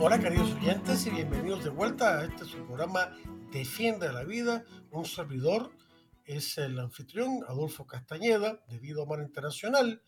[0.00, 3.16] Hola queridos oyentes y bienvenidos de vuelta a este su programa
[3.52, 4.64] Defiende la Vida.
[4.90, 5.70] Un servidor
[6.24, 10.02] es el anfitrión Adolfo Castañeda de Vida Humana Internacional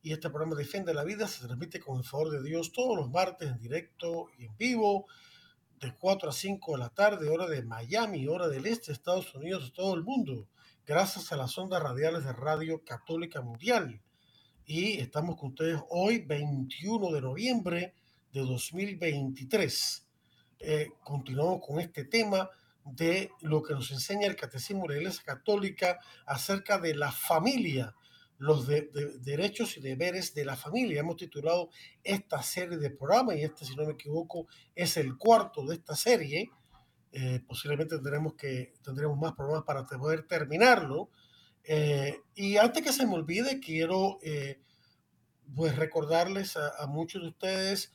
[0.00, 3.10] y este programa Defiende la Vida se transmite con el favor de Dios todos los
[3.10, 5.06] martes en directo y en vivo,
[5.80, 9.72] de 4 a 5 de la tarde, hora de Miami, hora del este, Estados Unidos,
[9.74, 10.48] todo el mundo,
[10.86, 14.00] gracias a las ondas radiales de Radio Católica Mundial.
[14.66, 17.94] Y estamos con ustedes hoy, 21 de noviembre
[18.32, 20.06] de 2023.
[20.60, 22.48] Eh, continuamos con este tema
[22.84, 27.94] de lo que nos enseña el Catecismo de la Iglesia Católica acerca de la familia
[28.38, 31.00] los derechos y deberes de la familia.
[31.00, 31.70] Hemos titulado
[32.02, 35.94] esta serie de programas y este, si no me equivoco, es el cuarto de esta
[35.94, 36.50] serie.
[37.12, 41.10] Eh, posiblemente tendremos, que, tendremos más programas para poder terminarlo.
[41.62, 44.60] Eh, y antes que se me olvide, quiero eh,
[45.54, 47.92] pues recordarles a, a, muchos de ustedes,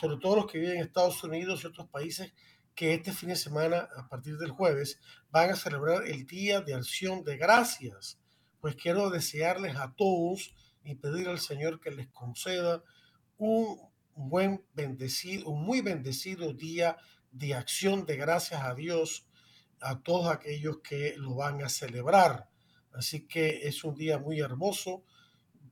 [0.00, 2.32] sobre todo los que viven en Estados Unidos y otros países,
[2.74, 4.98] que este fin de semana, a partir del jueves,
[5.30, 8.17] van a celebrar el Día de Acción de Gracias
[8.60, 12.82] pues quiero desearles a todos y pedir al Señor que les conceda
[13.36, 13.78] un
[14.14, 16.96] buen bendecido, un muy bendecido día
[17.30, 19.26] de acción de gracias a Dios
[19.80, 22.48] a todos aquellos que lo van a celebrar.
[22.92, 25.04] Así que es un día muy hermoso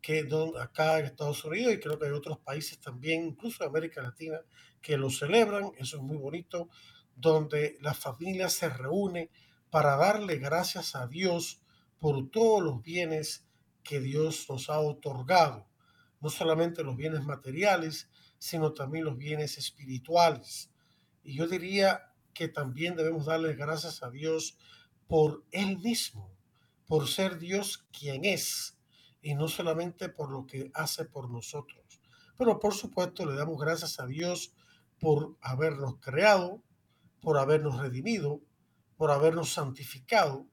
[0.00, 0.28] que
[0.60, 4.38] acá en Estados Unidos y creo que hay otros países también, incluso en América Latina,
[4.80, 5.72] que lo celebran.
[5.78, 6.68] Eso es muy bonito,
[7.16, 9.30] donde la familia se reúne
[9.70, 11.60] para darle gracias a Dios
[12.06, 13.44] por todos los bienes
[13.82, 15.66] que Dios nos ha otorgado,
[16.20, 20.70] no solamente los bienes materiales, sino también los bienes espirituales.
[21.24, 24.56] Y yo diría que también debemos darle gracias a Dios
[25.08, 26.30] por Él mismo,
[26.86, 28.78] por ser Dios quien es,
[29.20, 32.00] y no solamente por lo que hace por nosotros.
[32.38, 34.52] Pero por supuesto le damos gracias a Dios
[35.00, 36.62] por habernos creado,
[37.20, 38.40] por habernos redimido,
[38.96, 40.46] por habernos santificado,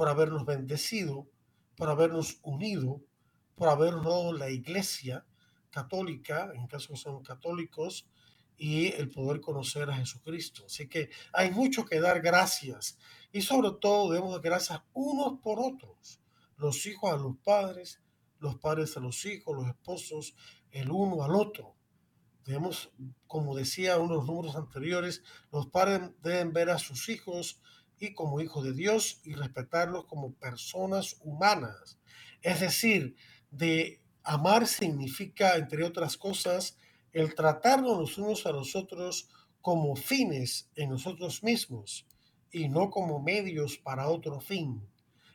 [0.00, 1.28] por habernos bendecido,
[1.76, 3.02] por habernos unido,
[3.54, 5.26] por habernos dado la iglesia
[5.68, 8.08] católica, en caso son católicos,
[8.56, 10.64] y el poder conocer a Jesucristo.
[10.64, 12.96] Así que hay mucho que dar gracias
[13.30, 16.22] y sobre todo debemos dar gracias unos por otros,
[16.56, 18.00] los hijos a los padres,
[18.38, 20.34] los padres a los hijos, los esposos,
[20.70, 21.74] el uno al otro.
[22.46, 22.90] Debemos,
[23.26, 27.60] como decía uno de los números anteriores, los padres deben ver a sus hijos
[28.00, 31.98] y como hijos de Dios y respetarlos como personas humanas.
[32.42, 33.14] Es decir,
[33.50, 36.78] de amar significa, entre otras cosas,
[37.12, 39.28] el tratarnos los unos a los otros
[39.60, 42.06] como fines en nosotros mismos
[42.50, 44.82] y no como medios para otro fin.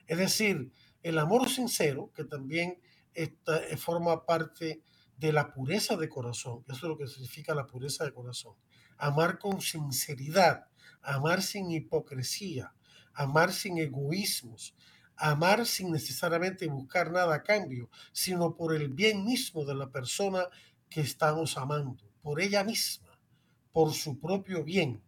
[0.07, 0.71] Es decir,
[1.03, 2.79] el amor sincero, que también
[3.13, 3.37] eh,
[3.77, 4.81] forma parte
[5.17, 8.55] de la pureza de corazón, eso es lo que significa la pureza de corazón.
[8.97, 10.65] Amar con sinceridad,
[11.05, 12.73] amar sin hipocresía,
[13.13, 14.73] amar sin egoísmos,
[15.15, 20.47] amar sin necesariamente buscar nada a cambio, sino por el bien mismo de la persona
[20.89, 23.17] que estamos amando, por ella misma,
[23.71, 25.01] por su propio bien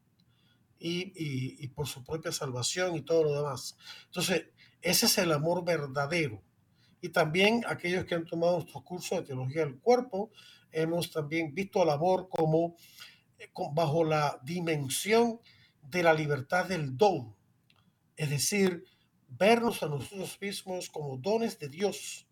[0.80, 3.78] y, por su propia salvación y todo lo demás.
[4.06, 4.48] Entonces,
[4.82, 6.42] ese es el amor verdadero.
[7.02, 10.32] Y también aquellos que han tomado nuestro curso de teología del cuerpo,
[10.72, 12.76] hemos también visto el amor como
[13.40, 15.40] eh, bajo la dimensión
[15.90, 17.36] de la libertad del don,
[18.16, 18.84] es decir,
[19.30, 22.28] vernos a nosotros mismos como dones de Dios,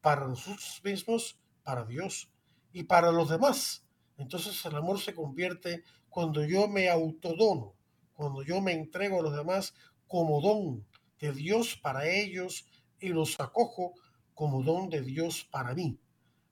[0.00, 2.30] para nosotros mismos, para Dios
[2.72, 3.84] y para los demás.
[4.16, 7.74] Entonces el amor se convierte cuando yo me autodono,
[8.14, 9.74] cuando yo me entrego a los demás
[10.06, 10.86] como don
[11.20, 12.66] de Dios para ellos
[13.00, 13.94] y los acojo
[14.34, 15.98] como don de Dios para mí.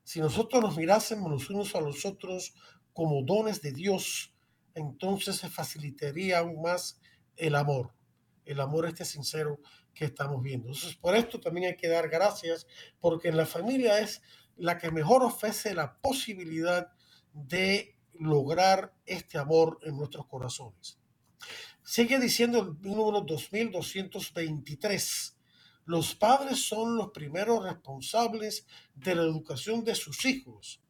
[0.04, 2.54] Si nosotros nos mirásemos los unos a los otros
[2.92, 4.35] como dones de Dios,
[4.76, 7.00] entonces se facilitaría aún más
[7.36, 7.92] el amor,
[8.44, 9.58] el amor este sincero
[9.94, 10.68] que estamos viendo.
[10.68, 12.66] Entonces, por esto también hay que dar gracias,
[13.00, 14.22] porque en la familia es
[14.56, 16.92] la que mejor ofrece la posibilidad
[17.32, 20.98] de lograr este amor en nuestros corazones.
[21.82, 25.38] Sigue diciendo el número 2223.
[25.86, 30.82] Los padres son los primeros responsables de la educación de sus hijos.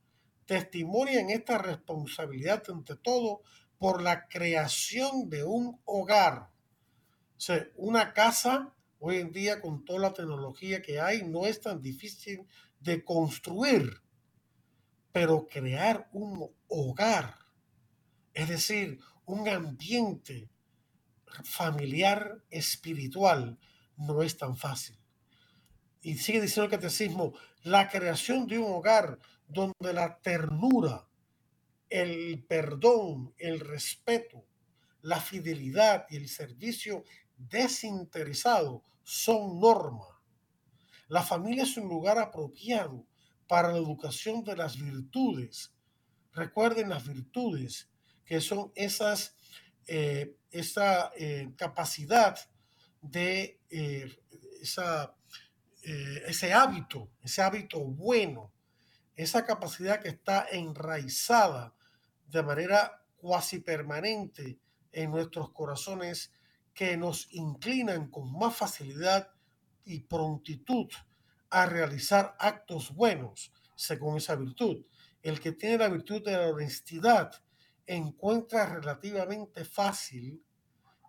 [0.44, 3.42] Testimonian esta responsabilidad ante todo
[3.78, 6.50] por la creación de un hogar.
[7.76, 12.46] Una casa hoy en día con toda la tecnología que hay no es tan difícil
[12.80, 14.02] de construir,
[15.12, 17.36] pero crear un hogar,
[18.32, 20.48] es decir, un ambiente
[21.44, 23.58] familiar espiritual,
[23.96, 24.98] no es tan fácil.
[26.00, 29.18] Y sigue diciendo el catecismo, la creación de un hogar
[29.48, 31.05] donde la ternura,
[31.88, 34.44] el perdón, el respeto,
[35.02, 37.04] la fidelidad y el servicio
[37.36, 40.20] desinteresado son norma.
[41.08, 43.06] La familia es un lugar apropiado
[43.46, 45.72] para la educación de las virtudes.
[46.32, 47.88] Recuerden las virtudes,
[48.24, 49.36] que son esas,
[49.86, 52.36] eh, esa eh, capacidad
[53.00, 54.10] de eh,
[54.60, 55.14] esa,
[55.82, 58.52] ese hábito, ese hábito bueno,
[59.16, 61.74] esa capacidad que está enraizada
[62.26, 64.58] de manera cuasi permanente
[64.92, 66.32] en nuestros corazones
[66.74, 69.30] que nos inclinan con más facilidad
[69.84, 70.88] y prontitud
[71.48, 74.84] a realizar actos buenos según esa virtud.
[75.22, 77.32] El que tiene la virtud de la honestidad
[77.86, 80.42] encuentra relativamente fácil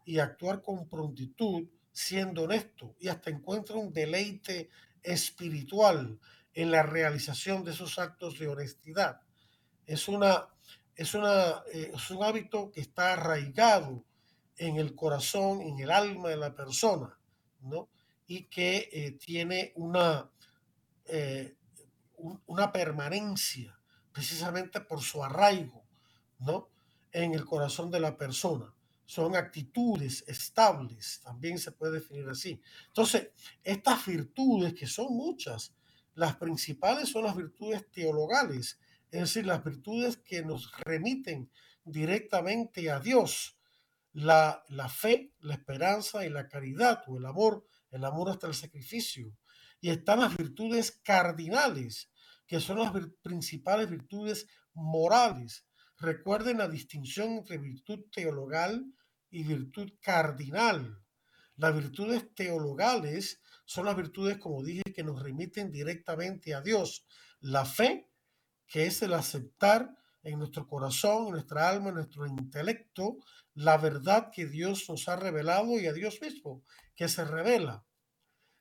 [0.06, 4.70] y actuar con prontitud siendo honesto y hasta encuentra un deleite
[5.02, 6.20] espiritual
[6.58, 9.22] en la realización de esos actos de honestidad.
[9.86, 10.48] Es, una,
[10.96, 14.04] es, una, eh, es un hábito que está arraigado
[14.58, 17.16] en el corazón, en el alma de la persona,
[17.62, 17.90] ¿no?
[18.26, 20.32] Y que eh, tiene una,
[21.06, 21.58] eh,
[22.48, 23.80] una permanencia
[24.12, 25.86] precisamente por su arraigo,
[26.40, 26.70] ¿no?
[27.12, 28.74] En el corazón de la persona.
[29.06, 32.60] Son actitudes estables, también se puede definir así.
[32.88, 33.30] Entonces,
[33.64, 35.77] estas virtudes, que son muchas,
[36.18, 38.80] las principales son las virtudes teologales,
[39.12, 41.52] es decir, las virtudes que nos remiten
[41.86, 43.60] directamente a Dios,
[44.14, 48.56] la, la fe, la esperanza y la caridad o el amor, el amor hasta el
[48.56, 49.38] sacrificio.
[49.80, 52.10] Y están las virtudes cardinales,
[52.48, 55.68] que son las principales virtudes morales.
[56.00, 58.92] Recuerden la distinción entre virtud teologal
[59.30, 61.00] y virtud cardinal.
[61.58, 67.06] Las virtudes teologales son las virtudes, como dije, que nos remiten directamente a Dios.
[67.42, 68.10] La fe,
[68.66, 69.94] que es el aceptar
[70.24, 73.18] en nuestro corazón, en nuestra alma, en nuestro intelecto,
[73.54, 76.64] la verdad que Dios nos ha revelado y a Dios mismo,
[76.96, 77.86] que se revela.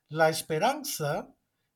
[0.09, 1.33] La esperanza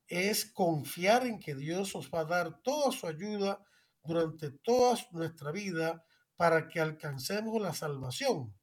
[0.07, 3.63] es confiar en que Dios nos va a dar toda su ayuda
[4.03, 6.03] durante toda nuestra vida
[6.35, 8.53] para que alcancemos la salvación.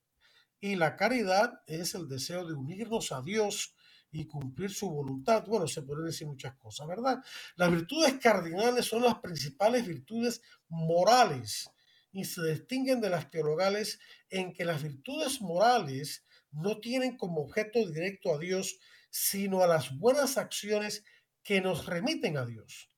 [0.61, 3.75] Y la caridad es el deseo de unirnos a Dios
[4.19, 5.45] y cumplir su voluntad.
[5.47, 7.19] Bueno, se pueden decir muchas cosas, ¿verdad?
[7.57, 11.71] Las virtudes cardinales son las principales virtudes morales
[12.11, 17.87] y se distinguen de las teologales en que las virtudes morales no tienen como objeto
[17.89, 21.05] directo a Dios, sino a las buenas acciones
[21.45, 22.91] que nos remiten a Dios.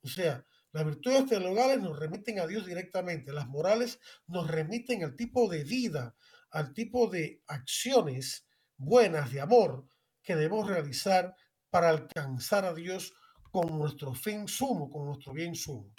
[0.00, 5.14] O sea, las virtudes teologales nos remiten a Dios directamente, las morales nos remiten al
[5.14, 6.16] tipo de vida,
[6.50, 8.46] al tipo de acciones
[8.78, 9.86] buenas de amor
[10.28, 11.34] que debemos realizar
[11.70, 13.14] para alcanzar a Dios
[13.50, 15.94] con nuestro fin sumo, con nuestro bien sumo.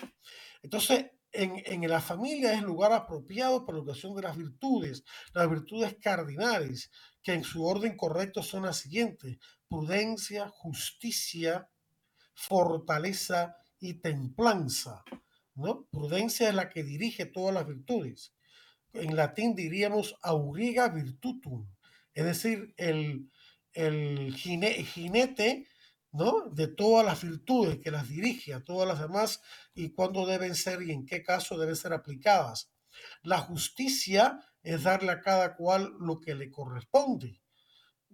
[0.62, 5.04] Entonces, en, en, la familia es lugar apropiado para la educación de las virtudes,
[5.34, 6.92] las virtudes cardinales,
[7.24, 11.68] que en su orden correcto son las siguientes, prudencia, justicia,
[12.36, 15.04] fortaleza y templanza.
[15.56, 15.88] ¿no?
[15.90, 18.36] Prudencia es la que dirige todas las virtudes.
[18.94, 21.68] En latín diríamos auriga virtutum,
[22.14, 23.32] es decir, el,
[23.74, 25.68] el jinete,
[26.12, 26.50] ¿no?
[26.50, 29.42] De todas las virtudes que las dirige a todas las demás
[29.74, 32.72] y cuándo deben ser y en qué caso deben ser aplicadas.
[33.22, 37.42] La justicia es darle a cada cual lo que le corresponde,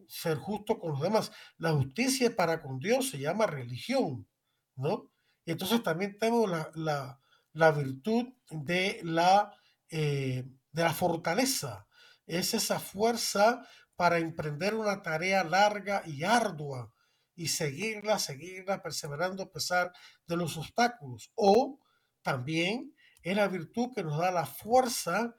[0.07, 1.31] ser justo con los demás.
[1.57, 4.27] La justicia para con Dios se llama religión,
[4.75, 5.11] ¿no?
[5.45, 7.19] Y entonces también tenemos la,
[7.53, 9.55] la, virtud de la,
[9.89, 11.87] eh, de la fortaleza.
[12.25, 16.91] Es esa fuerza para emprender una tarea larga y ardua
[17.35, 19.93] y seguirla, seguirla, perseverando a pesar
[20.27, 21.31] de los obstáculos.
[21.35, 21.79] O
[22.21, 25.35] también es la virtud que nos da la fuerza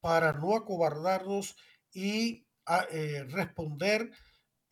[0.00, 1.56] para no acobardarnos
[1.92, 4.10] y a, eh, responder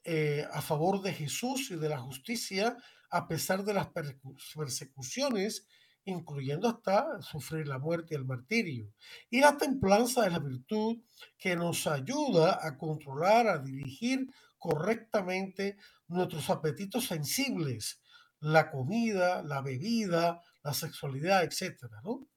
[0.05, 2.76] eh, a favor de Jesús y de la justicia
[3.11, 3.89] a pesar de las
[4.55, 5.66] persecuciones,
[6.07, 8.93] incluyendo hasta sufrir la muerte y el martirio.
[9.29, 11.03] Y la templanza es la virtud
[11.37, 14.27] que nos ayuda a controlar, a dirigir
[14.57, 15.77] correctamente
[16.09, 18.01] nuestros apetitos sensibles,
[18.41, 21.85] la comida, la bebida, la sexualidad, etc.
[22.05, 22.29] ¿no?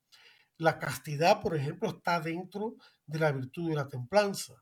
[0.58, 4.56] La castidad, por ejemplo, está dentro de la virtud de la templanza.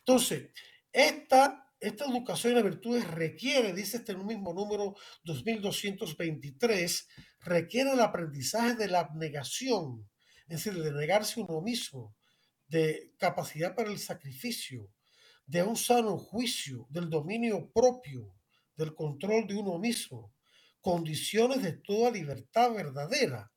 [0.00, 0.50] Entonces,
[0.92, 7.08] esta esta educación en virtudes requiere, dice este mismo número 2223,
[7.40, 10.08] requiere el aprendizaje de la abnegación,
[10.48, 12.16] es decir, de negarse uno mismo,
[12.66, 14.90] de capacidad para el sacrificio,
[15.46, 18.34] de un sano juicio, del dominio propio,
[18.76, 20.32] del control de uno mismo,
[20.80, 23.50] condiciones de toda libertad verdadera,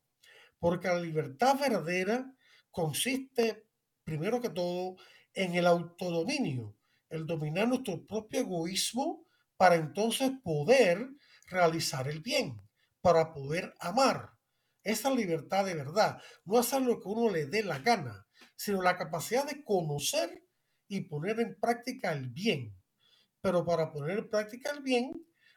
[0.57, 2.33] porque la libertad verdadera
[2.71, 3.65] consiste,
[4.03, 4.95] primero que todo,
[5.33, 6.75] en el autodominio,
[7.09, 9.25] el dominar nuestro propio egoísmo
[9.57, 11.09] para entonces poder
[11.47, 12.59] realizar el bien,
[13.01, 14.31] para poder amar.
[14.83, 18.97] Esa libertad de verdad, no hacer lo que uno le dé la gana, sino la
[18.97, 20.43] capacidad de conocer
[20.87, 22.75] y poner en práctica el bien.
[23.41, 25.13] Pero para poner en práctica el bien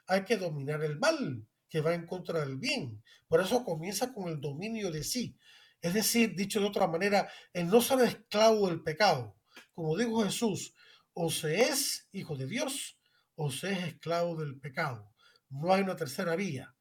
[0.07, 3.03] hay que dominar el mal que va en contra del bien.
[3.28, 5.38] Por eso comienza con el dominio de sí.
[5.80, 9.36] Es decir, dicho de otra manera, el no ser esclavo del pecado.
[9.74, 10.74] Como dijo Jesús,
[11.14, 12.99] o se es hijo de Dios
[13.36, 15.12] o se es esclavo del pecado.
[15.49, 16.74] No hay una tercera vía.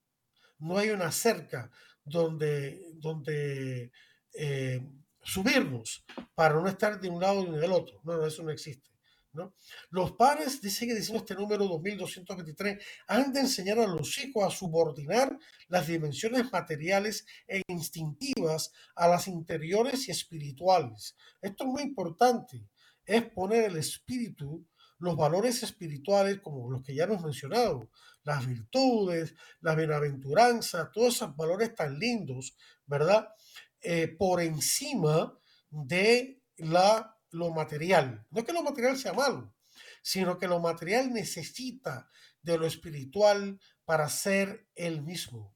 [0.64, 1.70] No hay una cerca
[2.04, 3.92] donde, donde
[4.34, 4.82] eh,
[5.22, 8.00] subirnos para no estar de un lado ni del otro.
[8.04, 8.90] No, no, eso no existe.
[9.34, 9.56] ¿no?
[9.90, 15.38] Los padres, sigue diciendo este número 2223, han de enseñar a los hijos a subordinar
[15.68, 21.16] las dimensiones materiales e instintivas a las interiores y espirituales.
[21.42, 22.68] Esto es muy importante
[23.06, 24.66] es poner el espíritu,
[25.04, 27.90] los valores espirituales, como los que ya hemos mencionado,
[28.24, 33.28] las virtudes, la bienaventuranza, todos esos valores tan lindos, ¿verdad?
[33.82, 35.38] Eh, por encima
[35.70, 38.26] de la, lo material.
[38.32, 39.54] No es que lo material sea malo,
[40.02, 42.10] sino que lo material necesita
[42.42, 45.54] de lo espiritual para ser el mismo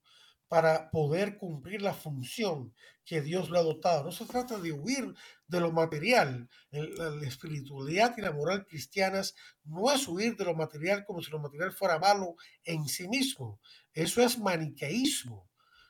[0.48, 2.74] para poder cumplir la función
[3.06, 4.06] que Dios le ha dotado.
[4.06, 5.14] No se trata de huir
[5.48, 6.50] de lo material.
[6.72, 11.40] La espiritualidad y la moral cristianas no es huir de lo material como si lo
[11.40, 13.60] material fuera malo en sí mismo.
[13.94, 15.50] Eso es maniqueísmo,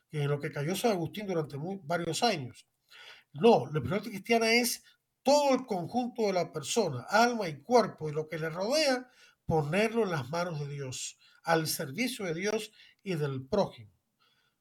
[0.10, 2.68] que lo que cayó San Agustín durante varios años.
[3.34, 4.84] No, la espiritualidad cristiana es
[5.24, 9.10] todo el conjunto de la persona, alma y cuerpo, y lo que le rodea,
[9.46, 12.72] ponerlo en las manos de Dios, al servicio de Dios
[13.04, 13.97] y del prójimo.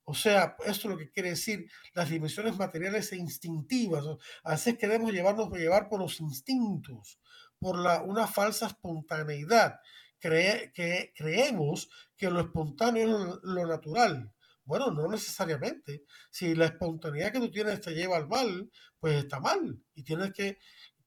[0.09, 4.05] O sea, esto es lo que quiere decir las dimensiones materiales e instintivas.
[4.45, 7.19] A veces queremos llevarnos llevar por los instintos,
[7.59, 9.81] por la, una falsa espontaneidad.
[10.21, 14.33] que creemos que lo espontáneo es lo, natural.
[14.65, 16.05] Bueno, no necesariamente.
[16.31, 20.33] Si la espontaneidad que tú tienes te lleva al mal, pues está mal y tienes
[20.33, 20.59] que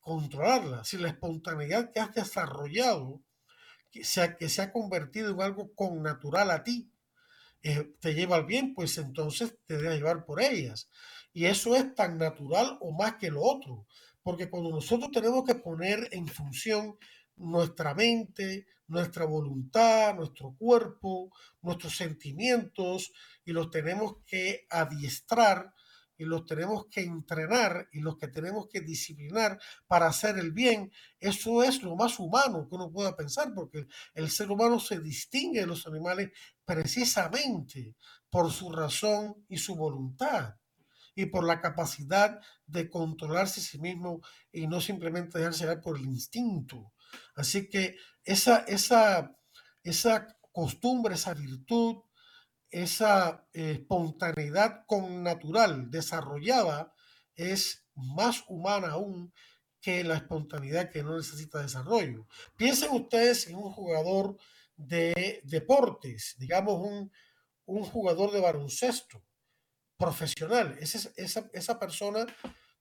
[0.02, 0.84] controlarla.
[0.84, 3.22] Si la espontaneidad que has desarrollado,
[3.91, 6.91] que se que se ha convertido en algo con natural a ti,
[7.64, 10.89] eh, te lleva al bien, pues entonces te debes llevar por ellas.
[11.34, 13.86] Y eso es tan natural o más que lo otro,
[14.24, 16.97] porque cuando nosotros tenemos que poner en función
[17.36, 21.32] nuestra mente, nuestra voluntad, nuestro cuerpo,
[21.62, 23.12] nuestros sentimientos,
[23.45, 25.74] y los tenemos que adiestrar
[26.20, 29.57] y los tenemos que entrenar y los que tenemos que disciplinar
[29.88, 34.30] para hacer el bien, eso es lo más humano que uno pueda pensar, porque el
[34.30, 36.32] ser humano se distingue de los animales
[36.65, 37.95] precisamente
[38.30, 40.55] por su razón y su voluntad
[41.15, 45.97] y por la capacidad de controlarse a sí mismo y no simplemente dejarse llevar por
[45.97, 46.91] el instinto.
[47.34, 47.95] Así que
[48.26, 49.38] esa, esa,
[49.84, 52.03] esa costumbre, esa virtud,
[52.72, 56.93] esa espontaneidad con natural desarrollada
[57.36, 59.34] es más humana aún
[59.82, 62.28] que la espontaneidad que no necesita desarrollo.
[62.55, 64.38] Piensen ustedes en un jugador
[64.76, 67.11] de deportes, digamos un,
[67.65, 69.24] un jugador de baloncesto
[69.97, 70.78] profesional.
[70.80, 72.26] Esa, esa, esa persona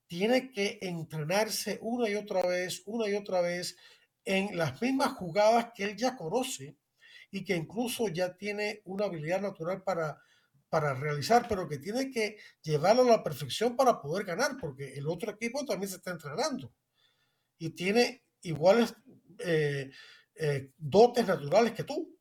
[0.07, 3.77] tiene que entrenarse una y otra vez, una y otra vez
[4.25, 6.77] en las mismas jugadas que él ya conoce
[7.31, 10.21] y que incluso ya tiene una habilidad natural para,
[10.69, 15.07] para realizar, pero que tiene que llevarlo a la perfección para poder ganar, porque el
[15.07, 16.73] otro equipo también se está entrenando
[17.57, 18.93] y tiene iguales
[19.39, 19.91] eh,
[20.35, 22.15] eh, dotes naturales que tú.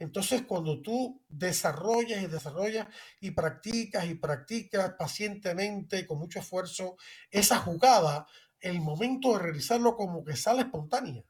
[0.00, 2.86] Entonces, cuando tú desarrollas y desarrollas
[3.20, 6.96] y practicas y practicas pacientemente, con mucho esfuerzo,
[7.30, 8.26] esa jugada,
[8.60, 11.24] el momento de realizarlo como que sale espontánea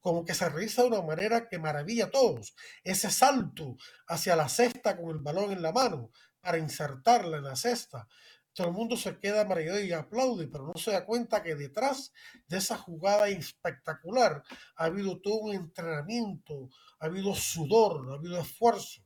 [0.00, 2.54] como que se realiza de una manera que maravilla a todos.
[2.84, 3.76] Ese salto
[4.06, 8.06] hacia la cesta con el balón en la mano para insertarla en la cesta.
[8.52, 12.12] Todo el mundo se queda maravillado y aplaude, pero no se da cuenta que detrás
[12.48, 14.42] de esa jugada espectacular
[14.76, 16.68] ha habido todo un entrenamiento,
[16.98, 19.02] ha habido sudor, ha habido esfuerzo,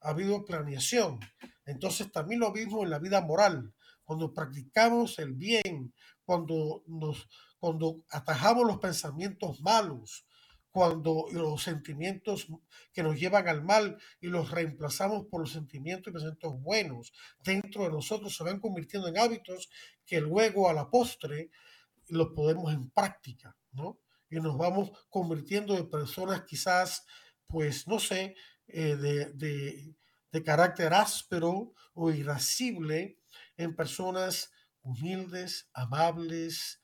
[0.00, 1.18] ha habido planeación.
[1.64, 3.72] Entonces también lo mismo en la vida moral.
[4.04, 7.28] Cuando practicamos el bien, cuando nos
[7.60, 10.26] cuando atajamos los pensamientos malos,
[10.70, 12.46] cuando los sentimientos
[12.92, 17.12] que nos llevan al mal y los reemplazamos por los sentimientos y pensamientos buenos
[17.42, 19.68] dentro de nosotros se van convirtiendo en hábitos
[20.06, 21.50] que luego a la postre
[22.08, 23.98] los podemos en práctica, ¿no?
[24.28, 27.04] Y nos vamos convirtiendo en personas quizás,
[27.46, 28.36] pues, no sé,
[28.68, 29.94] eh, de, de,
[30.30, 33.18] de carácter áspero o irascible,
[33.56, 34.52] en personas
[34.82, 36.80] humildes, amables,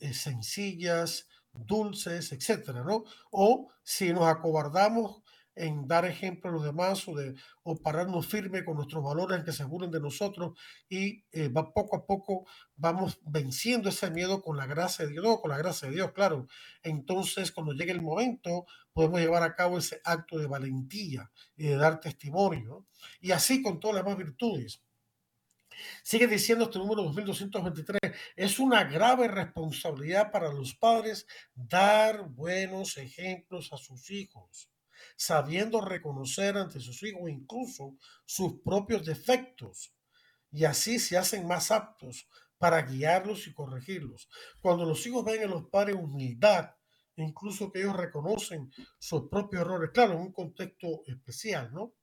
[0.00, 3.04] eh, sencillas, dulces, etcétera, ¿no?
[3.30, 5.22] O si nos acobardamos
[5.54, 7.34] en dar ejemplo a los demás o, de,
[7.64, 11.96] o pararnos firme con nuestros valores que se burlen de nosotros y eh, va poco
[11.96, 12.46] a poco
[12.76, 16.46] vamos venciendo ese miedo con la gracia de Dios, con la gracia de Dios, claro.
[16.82, 21.76] Entonces, cuando llegue el momento, podemos llevar a cabo ese acto de valentía y de
[21.76, 22.86] dar testimonio.
[23.20, 24.82] Y así con todas las demás virtudes.
[26.02, 28.00] Sigue diciendo este número 2223,
[28.36, 34.70] es una grave responsabilidad para los padres dar buenos ejemplos a sus hijos,
[35.16, 39.94] sabiendo reconocer ante sus hijos incluso sus propios defectos,
[40.52, 42.26] y así se hacen más aptos
[42.58, 44.28] para guiarlos y corregirlos.
[44.60, 46.70] Cuando los hijos ven en los padres humildad,
[47.16, 51.94] incluso que ellos reconocen sus propios errores, claro, en un contexto especial, ¿no?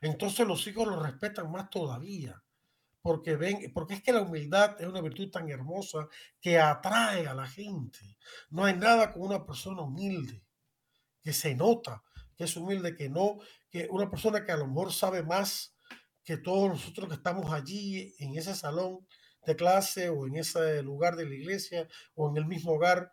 [0.00, 2.42] Entonces los hijos los respetan más todavía
[3.02, 6.08] porque ven, porque es que la humildad es una virtud tan hermosa
[6.40, 8.16] que atrae a la gente.
[8.50, 10.44] No hay nada como una persona humilde,
[11.20, 12.02] que se nota
[12.36, 13.38] que es humilde, que no,
[13.70, 15.74] que una persona que a lo mejor sabe más
[16.24, 19.06] que todos nosotros que estamos allí en ese salón
[19.44, 23.12] de clase o en ese lugar de la iglesia o en el mismo hogar,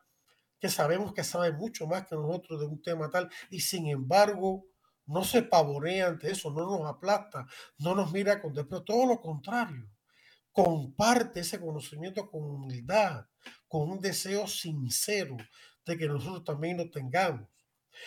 [0.59, 4.65] que sabemos que sabe mucho más que nosotros de un tema tal y sin embargo
[5.09, 7.47] no se pavorea ante eso, no nos aplasta,
[7.79, 9.89] no nos mira con desprecio, todo lo contrario.
[10.51, 13.25] Comparte ese conocimiento con humildad,
[13.67, 15.35] con un deseo sincero
[15.85, 17.49] de que nosotros también lo tengamos.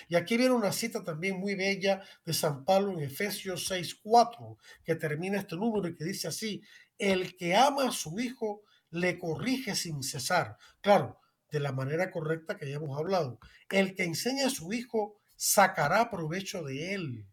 [0.09, 4.94] Y aquí viene una cita también muy bella de San Pablo en Efesios 6:4, que
[4.94, 6.62] termina este número y que dice así:
[6.98, 10.57] El que ama a su hijo le corrige sin cesar.
[10.80, 11.18] Claro,
[11.50, 13.38] de la manera correcta que ya hemos hablado.
[13.68, 17.26] El que enseña a su hijo sacará provecho de él.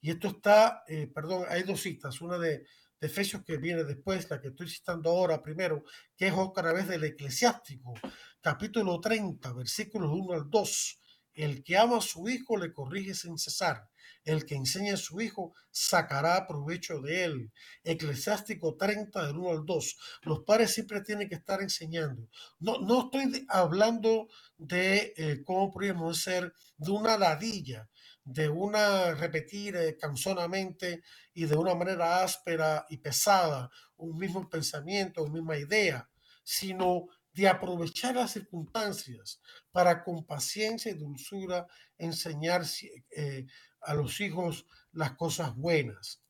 [0.00, 2.66] Y esto está, eh, perdón, hay dos citas, una de,
[3.00, 5.84] de, Efesios que viene después, la que estoy citando ahora primero,
[6.16, 7.94] que es otra vez del eclesiástico,
[8.40, 11.00] capítulo 30, versículos 1 al 2.
[11.34, 13.88] El que ama a su hijo le corrige sin cesar.
[14.24, 17.52] El que enseña a su hijo sacará provecho de él.
[17.82, 19.96] Eclesiástico 30 del 1 al 2.
[20.22, 22.28] Los padres siempre tienen que estar enseñando.
[22.60, 27.88] No, no estoy hablando de eh, cómo podríamos ser de una ladilla,
[28.24, 31.02] de una repetir eh, cansonamente
[31.34, 36.08] y de una manera áspera y pesada un mismo pensamiento, una misma idea,
[36.42, 41.66] sino de aprovechar las circunstancias para con paciencia y dulzura
[41.98, 42.62] enseñar
[43.10, 43.46] eh,
[43.80, 46.22] a los hijos las cosas buenas.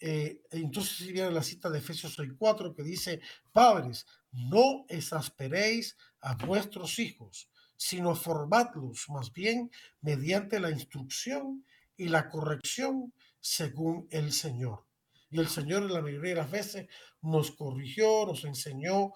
[0.00, 3.20] Eh, entonces viene la cita de Efesios 6.4 que dice,
[3.52, 9.70] padres, no exasperéis a vuestros hijos, sino formadlos más bien
[10.00, 11.64] mediante la instrucción
[11.96, 14.86] y la corrección según el Señor.
[15.30, 16.88] Y el Señor en la mayoría de las veces
[17.20, 19.12] nos corrigió, nos enseñó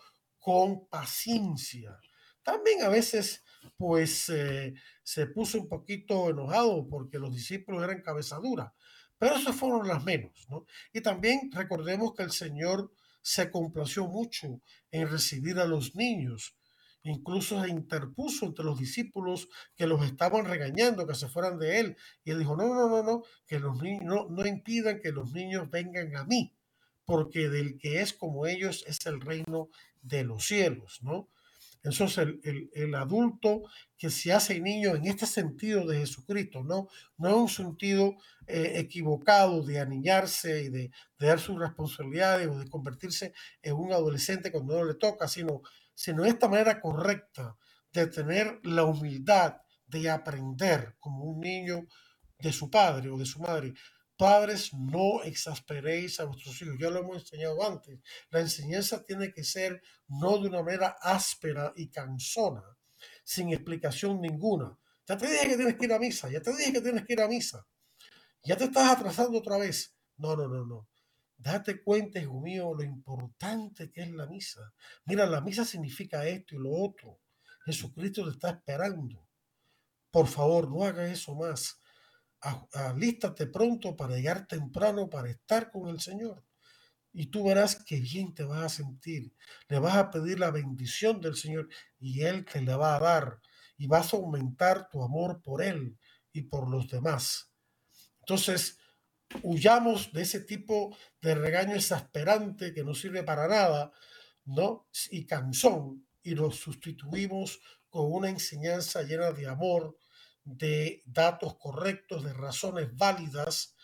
[0.47, 1.99] con paciencia.
[2.44, 3.42] También a veces
[3.76, 8.72] pues eh, se puso un poquito enojado porque los discípulos eran cabezadura,
[9.18, 10.64] pero esas fueron las menos, ¿no?
[10.92, 12.92] Y también recordemos que el Señor
[13.22, 16.57] se complació mucho en recibir a los niños,
[17.03, 21.97] incluso se interpuso entre los discípulos que los estaban regañando, que se fueran de él,
[22.22, 25.32] y él dijo, no, no, no, no, que los niños no, no impidan que los
[25.32, 26.56] niños vengan a mí,
[27.07, 29.71] porque del que es como ellos es el reino
[30.03, 31.29] de los cielos, ¿no?
[31.83, 33.63] Entonces, el, el, adulto
[33.97, 38.17] que se hace niño en este sentido de Jesucristo, no, no en un sentido
[38.49, 43.93] eh, equivocado de aniñarse y de, de, dar sus responsabilidades o de convertirse en un
[43.93, 45.63] adolescente cuando no le toca, sino,
[45.95, 47.57] sino esta manera correcta
[47.93, 51.87] de tener la humildad de aprender como un niño
[52.39, 53.75] de su padre o de su madre,
[54.17, 56.77] Padres, no exasperéis a vuestros hijos.
[56.79, 58.01] Ya lo hemos enseñado antes.
[58.31, 62.64] La enseñanza tiene que ser no de una manera áspera y cansona,
[63.25, 64.79] sin explicación ninguna.
[65.07, 67.12] Ya te dije que tienes que ir a misa, ya te dije que tienes que
[67.12, 67.67] ir a misa.
[68.43, 69.95] Ya te estás atrasando otra vez.
[70.17, 70.89] No, no, no, no.
[71.37, 74.73] Date cuenta, hijo mío, lo importante que es la misa.
[75.05, 77.21] Mira, la misa significa esto y lo otro.
[77.67, 79.29] Jesucristo te está esperando.
[80.11, 81.79] Por favor, no hagas eso más.
[82.72, 86.44] Alístate pronto para llegar temprano para estar con el Señor.
[87.12, 89.32] Y tú verás que bien te vas a sentir.
[89.68, 91.68] Le vas a pedir la bendición del Señor
[91.99, 93.40] y Él te la va a dar.
[93.78, 95.99] Y vas a aumentar tu amor por Él
[96.32, 97.51] y por los demás.
[98.20, 98.78] Entonces,
[99.42, 103.92] huyamos de ese tipo de regaño exasperante que no sirve para nada,
[104.44, 104.88] ¿no?
[105.11, 109.97] Y cansón, y lo sustituimos con una enseñanza llena de amor,
[110.47, 113.74] de datos correctos, de razones válidas.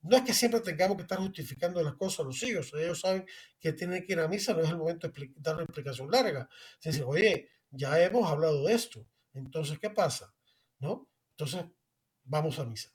[0.00, 2.72] No es que siempre tengamos que estar justificando las cosas a los hijos.
[2.74, 3.26] Ellos saben
[3.60, 6.48] que tienen que ir a misa, no es el momento de dar una explicación larga.
[6.80, 9.06] Es decir, oye, ya hemos hablado de esto.
[9.34, 10.34] Entonces, ¿qué pasa?
[10.78, 11.08] ¿No?
[11.32, 11.66] Entonces,
[12.24, 12.90] vamos a misa.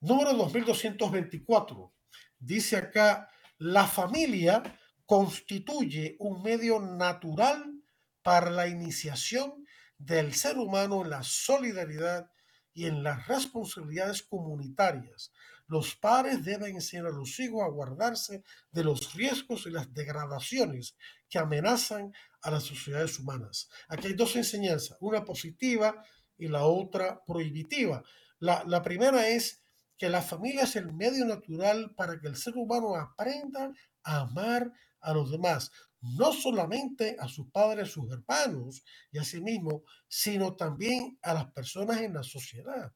[0.00, 1.92] Número 2224.
[2.38, 3.28] Dice acá,
[3.58, 4.62] la familia
[5.04, 7.82] constituye un medio natural
[8.22, 9.66] para la iniciación
[9.98, 12.30] del ser humano en la solidaridad
[12.78, 15.32] y en las responsabilidades comunitarias.
[15.66, 20.96] Los padres deben enseñar a los hijos a guardarse de los riesgos y las degradaciones
[21.28, 23.68] que amenazan a las sociedades humanas.
[23.88, 26.04] Aquí hay dos enseñanzas, una positiva
[26.36, 28.04] y la otra prohibitiva.
[28.38, 29.64] La, la primera es
[29.96, 33.72] que la familia es el medio natural para que el ser humano aprenda
[34.04, 39.40] a amar a los demás, no solamente a sus padres, sus hermanos y a sí
[39.40, 42.92] mismo, sino también a las personas en la sociedad,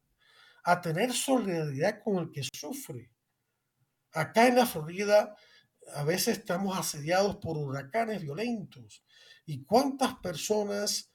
[0.65, 3.11] a tener solidaridad con el que sufre.
[4.13, 5.35] Acá en la Florida
[5.95, 9.05] a veces estamos asediados por huracanes violentos
[9.47, 11.13] y cuántas personas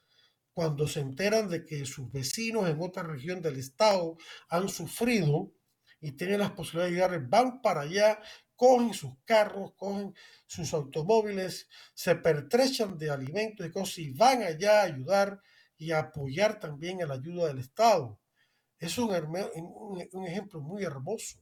[0.53, 4.17] cuando se enteran de que sus vecinos en otra región del estado
[4.49, 5.53] han sufrido,
[5.99, 8.19] y tienen las posibilidades de llegar, van para allá,
[8.57, 10.13] cogen sus carros, cogen
[10.45, 15.41] sus automóviles, se pertrechan de alimentos y cosas y van allá a ayudar
[15.77, 18.19] y a apoyar también a la ayuda del Estado.
[18.79, 19.15] Es un,
[20.27, 21.39] ejemplo muy hermoso.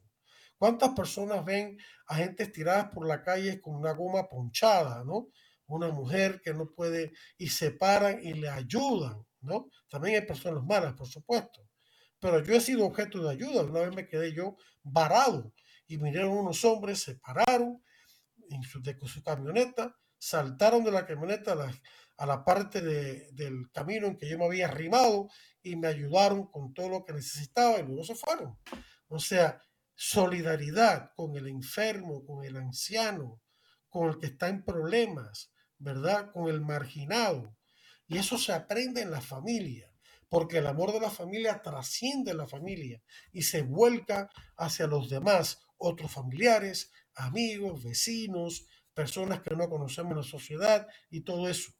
[0.57, 5.29] ¿Cuántas personas ven a gente tiradas por la calle con una goma ponchada, ¿no?
[5.67, 9.69] Una mujer que no puede y se paran y le ayudan, ¿no?
[9.89, 11.65] También hay personas malas, por supuesto
[12.25, 13.63] pero yo he sido objeto de ayuda.
[13.63, 15.53] Una vez me quedé yo varado
[15.87, 17.83] y vinieron unos hombres, se pararon
[18.49, 21.81] en su, de su camioneta, saltaron de la camioneta a la,
[22.17, 25.29] a la parte de, del camino en que yo me había arrimado
[25.61, 28.57] y me ayudaron con todo lo que necesitaba y luego se fueron.
[29.07, 29.61] O sea,
[29.93, 33.41] solidaridad con el enfermo, con el anciano,
[33.89, 36.31] con el que está en problemas, ¿verdad?
[36.31, 37.55] Con el marginado.
[38.07, 39.89] Y eso se aprende en la familia
[40.29, 45.61] porque el amor de la familia trasciende la familia y se vuelca hacia los demás,
[45.77, 51.71] otros familiares, amigos, vecinos, personas que no conocemos en la sociedad y todo eso.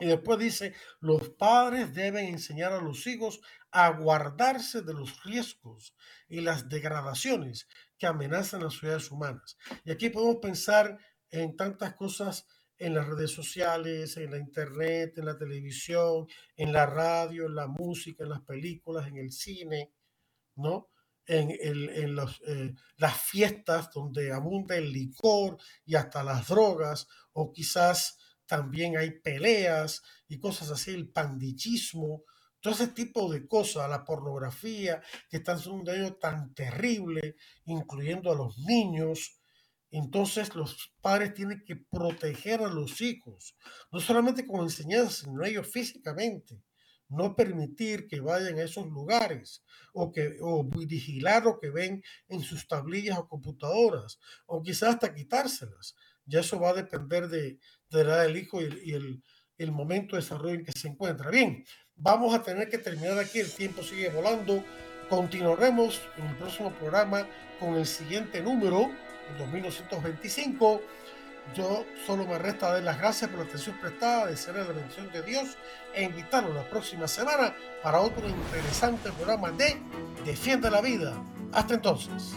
[0.00, 3.40] Y después dice, los padres deben enseñar a los hijos
[3.70, 5.94] a guardarse de los riesgos
[6.28, 9.56] y las degradaciones que amenazan las sociedades humanas.
[9.84, 10.98] Y aquí podemos pensar
[11.30, 12.46] en tantas cosas
[12.76, 16.26] en las redes sociales, en la internet, en la televisión,
[16.56, 19.92] en la radio, en la música, en las películas, en el cine,
[20.56, 20.90] ¿no?
[21.26, 25.56] En, los, eh, las fiestas donde abunda el licor
[25.86, 32.24] y hasta las drogas, o quizás también hay peleas y cosas así, el pandillismo,
[32.60, 38.30] todo ese tipo de cosas, la pornografía, que están haciendo un daño tan terrible, incluyendo
[38.30, 39.38] a los niños,
[39.90, 43.56] entonces los padres tienen que proteger a los hijos,
[43.92, 46.62] no solamente con enseñanza, sino ellos físicamente.
[47.14, 49.62] No permitir que vayan a esos lugares
[49.92, 55.14] o, que, o vigilar lo que ven en sus tablillas o computadoras o quizás hasta
[55.14, 55.94] quitárselas.
[56.26, 57.58] Ya eso va a depender de,
[57.90, 59.22] de la edad del hijo y, el,
[59.58, 61.30] el momento de desarrollo en que se encuentra.
[61.30, 61.64] Bien,
[61.96, 64.64] vamos a tener que terminar aquí, el tiempo sigue volando.
[65.08, 67.28] Continuaremos en el próximo programa
[67.60, 68.90] con el siguiente número
[69.38, 70.82] 2225.
[71.54, 75.22] Yo solo me resta dar las gracias por la atención prestada, desear la bendición de
[75.22, 75.56] Dios
[75.94, 79.76] e invitarlos la próxima semana para otro interesante programa de
[80.24, 81.14] Defiende la Vida.
[81.52, 82.34] Hasta entonces.